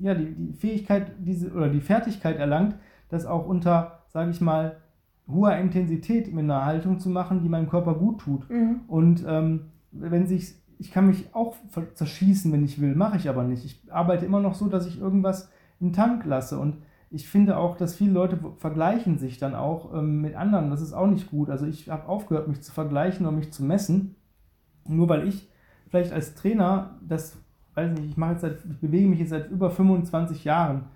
ja 0.00 0.14
die, 0.14 0.34
die 0.34 0.52
Fähigkeit 0.52 1.12
diese 1.18 1.52
oder 1.52 1.68
die 1.68 1.80
Fertigkeit 1.80 2.36
erlangt, 2.36 2.76
das 3.08 3.24
auch 3.24 3.46
unter, 3.46 4.04
sage 4.08 4.30
ich 4.30 4.40
mal, 4.40 4.76
hoher 5.28 5.56
Intensität 5.56 6.32
mit 6.32 6.44
einer 6.44 6.64
Haltung 6.64 6.98
zu 6.98 7.08
machen, 7.08 7.42
die 7.42 7.48
meinem 7.48 7.68
Körper 7.68 7.94
gut 7.94 8.20
tut. 8.20 8.48
Mhm. 8.50 8.80
Und 8.86 9.24
ähm, 9.26 9.66
wenn 9.92 10.26
sich 10.26 10.54
ich 10.78 10.90
kann 10.90 11.06
mich 11.06 11.34
auch 11.34 11.56
zerschießen, 11.94 12.52
wenn 12.52 12.64
ich 12.64 12.80
will, 12.80 12.94
mache 12.94 13.16
ich 13.16 13.28
aber 13.28 13.44
nicht. 13.44 13.64
Ich 13.64 13.92
arbeite 13.92 14.26
immer 14.26 14.40
noch 14.40 14.54
so, 14.54 14.68
dass 14.68 14.86
ich 14.86 15.00
irgendwas 15.00 15.50
im 15.80 15.92
Tank 15.92 16.24
lasse. 16.24 16.58
Und 16.58 16.78
ich 17.10 17.28
finde 17.28 17.56
auch, 17.56 17.76
dass 17.76 17.94
viele 17.94 18.12
Leute 18.12 18.38
vergleichen 18.58 19.18
sich 19.18 19.38
dann 19.38 19.54
auch 19.54 19.94
ähm, 19.94 20.20
mit 20.20 20.34
anderen. 20.34 20.70
Das 20.70 20.82
ist 20.82 20.92
auch 20.92 21.06
nicht 21.06 21.30
gut. 21.30 21.50
Also 21.50 21.66
ich 21.66 21.88
habe 21.88 22.08
aufgehört, 22.08 22.48
mich 22.48 22.62
zu 22.62 22.72
vergleichen 22.72 23.26
und 23.26 23.36
mich 23.36 23.52
zu 23.52 23.64
messen. 23.64 24.16
Nur 24.86 25.08
weil 25.08 25.26
ich 25.26 25.50
vielleicht 25.88 26.12
als 26.12 26.34
Trainer 26.34 26.98
das, 27.00 27.38
weiß 27.74 27.92
nicht, 27.98 28.16
ich 28.16 28.40
seit, 28.40 28.58
ich 28.64 28.80
bewege 28.80 29.08
mich 29.08 29.20
jetzt 29.20 29.30
seit 29.30 29.50
über 29.50 29.70
25 29.70 30.44
Jahren. 30.44 30.86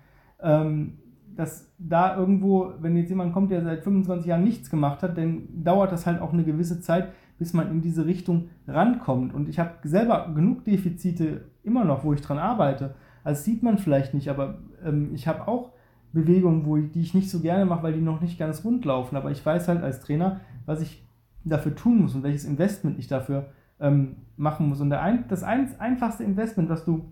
Ähm, 0.41 0.97
dass 1.35 1.71
da 1.77 2.17
irgendwo, 2.17 2.73
wenn 2.81 2.97
jetzt 2.97 3.09
jemand 3.09 3.33
kommt, 3.33 3.51
der 3.51 3.63
seit 3.63 3.83
25 3.83 4.27
Jahren 4.27 4.43
nichts 4.43 4.69
gemacht 4.69 5.01
hat, 5.01 5.17
dann 5.17 5.63
dauert 5.63 5.91
das 5.91 6.05
halt 6.05 6.21
auch 6.21 6.33
eine 6.33 6.43
gewisse 6.43 6.81
Zeit, 6.81 7.13
bis 7.41 7.53
man 7.53 7.71
in 7.71 7.81
diese 7.81 8.05
Richtung 8.05 8.49
rankommt. 8.67 9.33
Und 9.33 9.49
ich 9.49 9.57
habe 9.57 9.71
selber 9.81 10.31
genug 10.35 10.63
Defizite 10.63 11.45
immer 11.63 11.83
noch, 11.83 12.03
wo 12.03 12.13
ich 12.13 12.21
dran 12.21 12.37
arbeite. 12.37 12.93
Das 13.23 13.43
sieht 13.43 13.63
man 13.63 13.79
vielleicht 13.79 14.13
nicht, 14.13 14.27
aber 14.29 14.59
ähm, 14.85 15.09
ich 15.15 15.27
habe 15.27 15.47
auch 15.47 15.71
Bewegungen, 16.13 16.67
wo 16.67 16.77
ich, 16.77 16.91
die 16.91 17.01
ich 17.01 17.15
nicht 17.15 17.31
so 17.31 17.39
gerne 17.39 17.65
mache, 17.65 17.81
weil 17.81 17.93
die 17.93 18.01
noch 18.01 18.21
nicht 18.21 18.37
ganz 18.37 18.63
rund 18.63 18.85
laufen. 18.85 19.15
Aber 19.15 19.31
ich 19.31 19.43
weiß 19.43 19.67
halt 19.69 19.81
als 19.81 20.01
Trainer, 20.01 20.41
was 20.67 20.83
ich 20.83 21.03
dafür 21.43 21.73
tun 21.73 22.03
muss 22.03 22.13
und 22.13 22.21
welches 22.21 22.45
Investment 22.45 22.99
ich 22.99 23.07
dafür 23.07 23.47
ähm, 23.79 24.17
machen 24.37 24.69
muss. 24.69 24.79
Und 24.79 24.93
ein, 24.93 25.25
das 25.27 25.41
ein, 25.41 25.67
einfachste 25.79 26.23
Investment, 26.23 26.69
was 26.69 26.85
du 26.85 27.11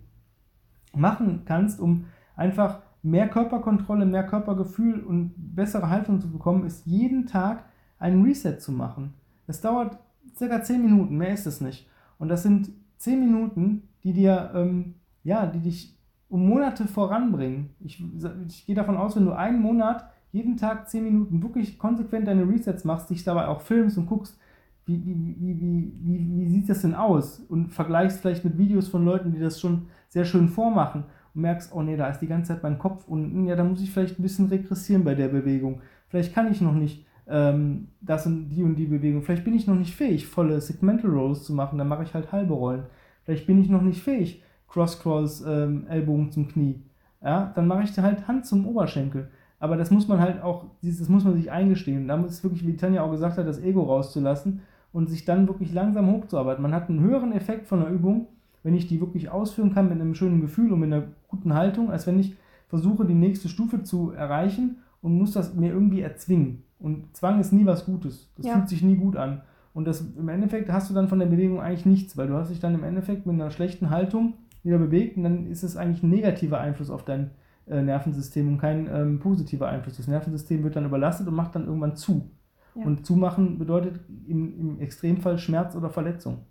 machen 0.93 1.41
kannst, 1.45 1.79
um 1.79 2.05
einfach 2.35 2.83
mehr 3.01 3.29
Körperkontrolle, 3.29 4.05
mehr 4.05 4.27
Körpergefühl 4.27 4.99
und 4.99 5.33
bessere 5.35 5.89
Haltung 5.89 6.21
zu 6.21 6.31
bekommen, 6.31 6.67
ist 6.67 6.85
jeden 6.85 7.25
Tag 7.25 7.63
einen 7.97 8.23
Reset 8.23 8.59
zu 8.59 8.71
machen. 8.71 9.15
Das 9.47 9.59
dauert 9.61 9.97
circa 10.37 10.61
10 10.61 10.81
Minuten, 10.81 11.17
mehr 11.17 11.33
ist 11.33 11.47
es 11.47 11.61
nicht. 11.61 11.87
Und 12.17 12.29
das 12.29 12.43
sind 12.43 12.69
10 12.97 13.19
Minuten, 13.19 13.89
die 14.03 14.13
dir, 14.13 14.51
ähm, 14.53 14.95
ja, 15.23 15.45
die 15.45 15.59
dich 15.59 15.97
um 16.29 16.47
Monate 16.47 16.87
voranbringen. 16.87 17.71
Ich, 17.79 18.03
ich 18.47 18.65
gehe 18.65 18.75
davon 18.75 18.97
aus, 18.97 19.15
wenn 19.15 19.25
du 19.25 19.31
einen 19.31 19.61
Monat 19.61 20.09
jeden 20.31 20.57
Tag 20.57 20.89
10 20.89 21.03
Minuten 21.03 21.41
wirklich 21.41 21.79
konsequent 21.79 22.27
deine 22.27 22.47
Resets 22.47 22.83
machst, 22.83 23.09
dich 23.09 23.23
dabei 23.23 23.47
auch 23.47 23.61
filmst 23.61 23.97
und 23.97 24.05
guckst, 24.05 24.37
wie, 24.85 25.05
wie, 25.05 25.35
wie, 25.39 25.59
wie, 25.59 25.93
wie, 26.01 26.37
wie 26.37 26.49
sieht 26.49 26.69
das 26.69 26.81
denn 26.81 26.95
aus? 26.95 27.39
Und 27.39 27.69
vergleichst 27.69 28.19
vielleicht 28.19 28.43
mit 28.43 28.57
Videos 28.57 28.87
von 28.87 29.05
Leuten, 29.05 29.31
die 29.31 29.39
das 29.39 29.59
schon 29.59 29.87
sehr 30.07 30.25
schön 30.25 30.49
vormachen 30.49 31.03
und 31.33 31.41
merkst, 31.41 31.73
oh 31.73 31.81
nee, 31.81 31.95
da 31.95 32.07
ist 32.07 32.19
die 32.19 32.27
ganze 32.27 32.53
Zeit 32.53 32.63
mein 32.63 32.79
Kopf 32.79 33.07
unten, 33.07 33.45
ja, 33.45 33.55
da 33.55 33.63
muss 33.63 33.81
ich 33.81 33.91
vielleicht 33.91 34.19
ein 34.19 34.23
bisschen 34.23 34.47
regressieren 34.47 35.03
bei 35.03 35.15
der 35.15 35.27
Bewegung. 35.27 35.81
Vielleicht 36.07 36.33
kann 36.33 36.51
ich 36.51 36.61
noch 36.61 36.73
nicht 36.73 37.05
ähm, 37.29 37.89
das 38.01 38.25
und 38.25 38.49
die 38.49 38.63
und 38.63 38.75
die 38.75 38.85
Bewegung. 38.85 39.21
Vielleicht 39.21 39.43
bin 39.43 39.55
ich 39.55 39.67
noch 39.67 39.75
nicht 39.75 39.95
fähig, 39.95 40.27
volle 40.27 40.59
Segmental 40.59 41.11
Rolls 41.11 41.43
zu 41.43 41.53
machen, 41.53 41.77
dann 41.77 41.87
mache 41.87 42.03
ich 42.03 42.13
halt 42.13 42.31
halbe 42.31 42.53
Rollen. 42.53 42.83
Vielleicht 43.23 43.47
bin 43.47 43.61
ich 43.61 43.69
noch 43.69 43.81
nicht 43.81 44.01
fähig, 44.01 44.43
Cross-Cross, 44.67 45.45
ähm, 45.47 45.85
Ellbogen 45.87 46.31
zum 46.31 46.47
Knie. 46.47 46.81
Ja, 47.21 47.51
dann 47.55 47.67
mache 47.67 47.83
ich 47.83 47.97
halt 47.97 48.27
Hand 48.27 48.45
zum 48.45 48.65
Oberschenkel. 48.65 49.29
Aber 49.59 49.75
das 49.75 49.91
muss 49.91 50.07
man 50.07 50.19
halt 50.19 50.41
auch, 50.41 50.65
das 50.81 51.09
muss 51.09 51.25
man 51.25 51.35
sich 51.35 51.51
eingestehen. 51.51 52.07
Da 52.07 52.17
muss 52.17 52.43
wirklich, 52.43 52.65
wie 52.65 52.77
Tanja 52.77 53.03
auch 53.03 53.11
gesagt 53.11 53.37
hat, 53.37 53.45
das 53.45 53.61
Ego 53.61 53.83
rauszulassen 53.83 54.61
und 54.93 55.09
sich 55.09 55.25
dann 55.25 55.47
wirklich 55.47 55.73
langsam 55.73 56.11
hochzuarbeiten. 56.11 56.61
Man 56.61 56.73
hat 56.73 56.89
einen 56.89 57.01
höheren 57.01 57.33
Effekt 57.33 57.67
von 57.67 57.81
der 57.81 57.89
Übung, 57.89 58.27
wenn 58.63 58.73
ich 58.73 58.87
die 58.87 58.99
wirklich 58.99 59.29
ausführen 59.29 59.73
kann 59.73 59.89
mit 59.89 59.99
einem 59.99 60.15
schönen 60.15 60.41
Gefühl 60.41 60.71
und 60.71 60.79
mit 60.79 60.91
einer 60.91 61.07
guten 61.27 61.53
Haltung, 61.53 61.91
als 61.91 62.07
wenn 62.07 62.19
ich 62.19 62.35
versuche, 62.67 63.05
die 63.05 63.13
nächste 63.13 63.49
Stufe 63.49 63.83
zu 63.83 64.11
erreichen 64.11 64.77
und 65.01 65.17
muss 65.17 65.33
das 65.33 65.53
mir 65.53 65.71
irgendwie 65.71 66.01
erzwingen. 66.01 66.63
Und 66.79 67.15
Zwang 67.15 67.39
ist 67.39 67.51
nie 67.51 67.65
was 67.65 67.85
Gutes. 67.85 68.31
Das 68.37 68.45
ja. 68.45 68.53
fühlt 68.53 68.69
sich 68.69 68.81
nie 68.81 68.95
gut 68.95 69.17
an. 69.17 69.41
Und 69.73 69.85
das, 69.85 70.01
im 70.01 70.29
Endeffekt 70.29 70.71
hast 70.71 70.89
du 70.89 70.93
dann 70.93 71.07
von 71.07 71.19
der 71.19 71.27
Bewegung 71.27 71.61
eigentlich 71.61 71.85
nichts, 71.85 72.17
weil 72.17 72.27
du 72.27 72.33
hast 72.33 72.49
dich 72.49 72.59
dann 72.59 72.73
im 72.73 72.83
Endeffekt 72.83 73.25
mit 73.25 73.35
einer 73.35 73.51
schlechten 73.51 73.89
Haltung 73.89 74.33
wieder 74.63 74.77
bewegt 74.77 75.15
und 75.17 75.23
dann 75.23 75.47
ist 75.47 75.63
es 75.63 75.77
eigentlich 75.77 76.03
ein 76.03 76.09
negativer 76.09 76.59
Einfluss 76.59 76.89
auf 76.89 77.05
dein 77.05 77.31
äh, 77.67 77.81
Nervensystem 77.81 78.47
und 78.47 78.57
kein 78.57 78.89
ähm, 78.91 79.19
positiver 79.19 79.69
Einfluss. 79.69 79.97
Das 79.97 80.07
Nervensystem 80.07 80.63
wird 80.63 80.75
dann 80.75 80.85
überlastet 80.85 81.27
und 81.27 81.35
macht 81.35 81.55
dann 81.55 81.65
irgendwann 81.65 81.95
zu. 81.95 82.29
Ja. 82.75 82.85
Und 82.85 83.05
zumachen 83.05 83.57
bedeutet 83.57 83.99
im, 84.27 84.59
im 84.59 84.79
Extremfall 84.79 85.37
Schmerz 85.37 85.75
oder 85.75 85.89
Verletzung. 85.89 86.45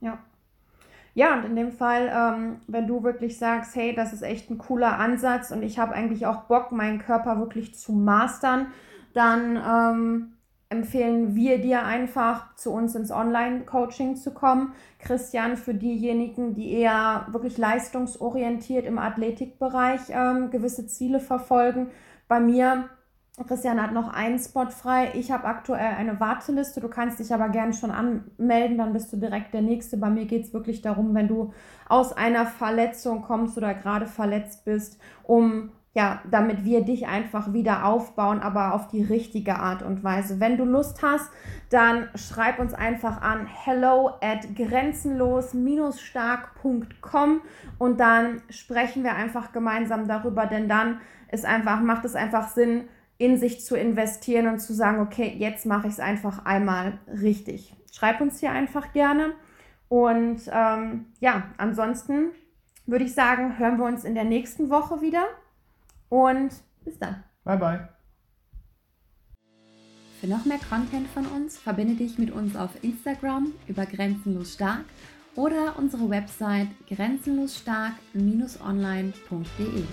Ja. 0.00 0.18
Ja, 1.16 1.38
und 1.38 1.44
in 1.44 1.54
dem 1.54 1.70
Fall, 1.70 2.10
ähm, 2.12 2.56
wenn 2.66 2.88
du 2.88 3.04
wirklich 3.04 3.38
sagst, 3.38 3.76
hey, 3.76 3.94
das 3.94 4.12
ist 4.12 4.22
echt 4.22 4.50
ein 4.50 4.58
cooler 4.58 4.98
Ansatz 4.98 5.52
und 5.52 5.62
ich 5.62 5.78
habe 5.78 5.94
eigentlich 5.94 6.26
auch 6.26 6.42
Bock, 6.42 6.72
meinen 6.72 6.98
Körper 6.98 7.38
wirklich 7.38 7.76
zu 7.76 7.92
mastern, 7.92 8.66
dann 9.14 9.56
ähm, 9.56 10.34
empfehlen 10.68 11.34
wir 11.34 11.60
dir 11.60 11.84
einfach, 11.84 12.54
zu 12.56 12.72
uns 12.72 12.94
ins 12.94 13.10
Online-Coaching 13.10 14.16
zu 14.16 14.32
kommen. 14.32 14.72
Christian, 14.98 15.56
für 15.56 15.74
diejenigen, 15.74 16.54
die 16.54 16.72
eher 16.72 17.26
wirklich 17.30 17.56
leistungsorientiert 17.56 18.84
im 18.84 18.98
Athletikbereich 18.98 20.00
ähm, 20.10 20.50
gewisse 20.50 20.86
Ziele 20.86 21.20
verfolgen. 21.20 21.90
Bei 22.26 22.40
mir, 22.40 22.88
Christian 23.46 23.82
hat 23.82 23.92
noch 23.92 24.12
einen 24.12 24.38
Spot 24.38 24.66
frei. 24.66 25.12
Ich 25.14 25.30
habe 25.30 25.44
aktuell 25.44 25.94
eine 25.96 26.18
Warteliste. 26.20 26.80
Du 26.80 26.88
kannst 26.88 27.18
dich 27.18 27.32
aber 27.32 27.48
gerne 27.48 27.72
schon 27.72 27.90
anmelden, 27.90 28.78
dann 28.78 28.92
bist 28.92 29.12
du 29.12 29.16
direkt 29.16 29.54
der 29.54 29.62
Nächste. 29.62 29.96
Bei 29.96 30.10
mir 30.10 30.24
geht 30.24 30.44
es 30.44 30.54
wirklich 30.54 30.82
darum, 30.82 31.14
wenn 31.14 31.28
du 31.28 31.52
aus 31.88 32.12
einer 32.12 32.46
Verletzung 32.46 33.22
kommst 33.22 33.56
oder 33.56 33.74
gerade 33.74 34.06
verletzt 34.06 34.64
bist, 34.64 35.00
um 35.22 35.70
ja, 35.94 36.20
damit 36.28 36.64
wir 36.64 36.82
dich 36.82 37.06
einfach 37.06 37.52
wieder 37.52 37.84
aufbauen, 37.84 38.40
aber 38.40 38.74
auf 38.74 38.88
die 38.88 39.04
richtige 39.04 39.54
Art 39.56 39.82
und 39.82 40.02
Weise. 40.02 40.40
Wenn 40.40 40.56
du 40.56 40.64
Lust 40.64 41.02
hast, 41.02 41.30
dann 41.70 42.08
schreib 42.16 42.58
uns 42.58 42.74
einfach 42.74 43.22
an 43.22 43.46
hello 43.46 44.10
at 44.20 44.56
grenzenlos-stark.com 44.56 47.42
und 47.78 48.00
dann 48.00 48.42
sprechen 48.50 49.04
wir 49.04 49.14
einfach 49.14 49.52
gemeinsam 49.52 50.08
darüber, 50.08 50.46
denn 50.46 50.68
dann 50.68 50.98
ist 51.30 51.44
einfach, 51.44 51.80
macht 51.80 52.04
es 52.04 52.16
einfach 52.16 52.48
Sinn, 52.48 52.88
in 53.16 53.38
sich 53.38 53.64
zu 53.64 53.76
investieren 53.76 54.48
und 54.48 54.58
zu 54.58 54.74
sagen, 54.74 54.98
okay, 55.00 55.32
jetzt 55.38 55.64
mache 55.64 55.86
ich 55.86 55.92
es 55.94 56.00
einfach 56.00 56.44
einmal 56.44 56.98
richtig. 57.06 57.72
Schreib 57.92 58.20
uns 58.20 58.40
hier 58.40 58.50
einfach 58.50 58.92
gerne. 58.92 59.34
Und 59.88 60.40
ähm, 60.52 61.04
ja, 61.20 61.44
ansonsten 61.56 62.32
würde 62.86 63.04
ich 63.04 63.14
sagen, 63.14 63.56
hören 63.58 63.78
wir 63.78 63.84
uns 63.84 64.02
in 64.02 64.16
der 64.16 64.24
nächsten 64.24 64.70
Woche 64.70 65.00
wieder. 65.00 65.22
Und 66.08 66.52
bis 66.84 66.98
dann. 66.98 67.22
Bye 67.44 67.58
bye. 67.58 67.88
Für 70.20 70.28
noch 70.28 70.44
mehr 70.44 70.60
Content 70.70 71.08
von 71.08 71.26
uns 71.26 71.58
verbinde 71.58 71.94
dich 71.94 72.18
mit 72.18 72.30
uns 72.30 72.54
auf 72.56 72.70
Instagram 72.82 73.52
über 73.68 73.84
Grenzenlos 73.84 74.54
Stark 74.54 74.84
oder 75.34 75.76
unsere 75.78 76.08
Website 76.08 76.68
grenzenlosstark-online.de. 76.88 79.84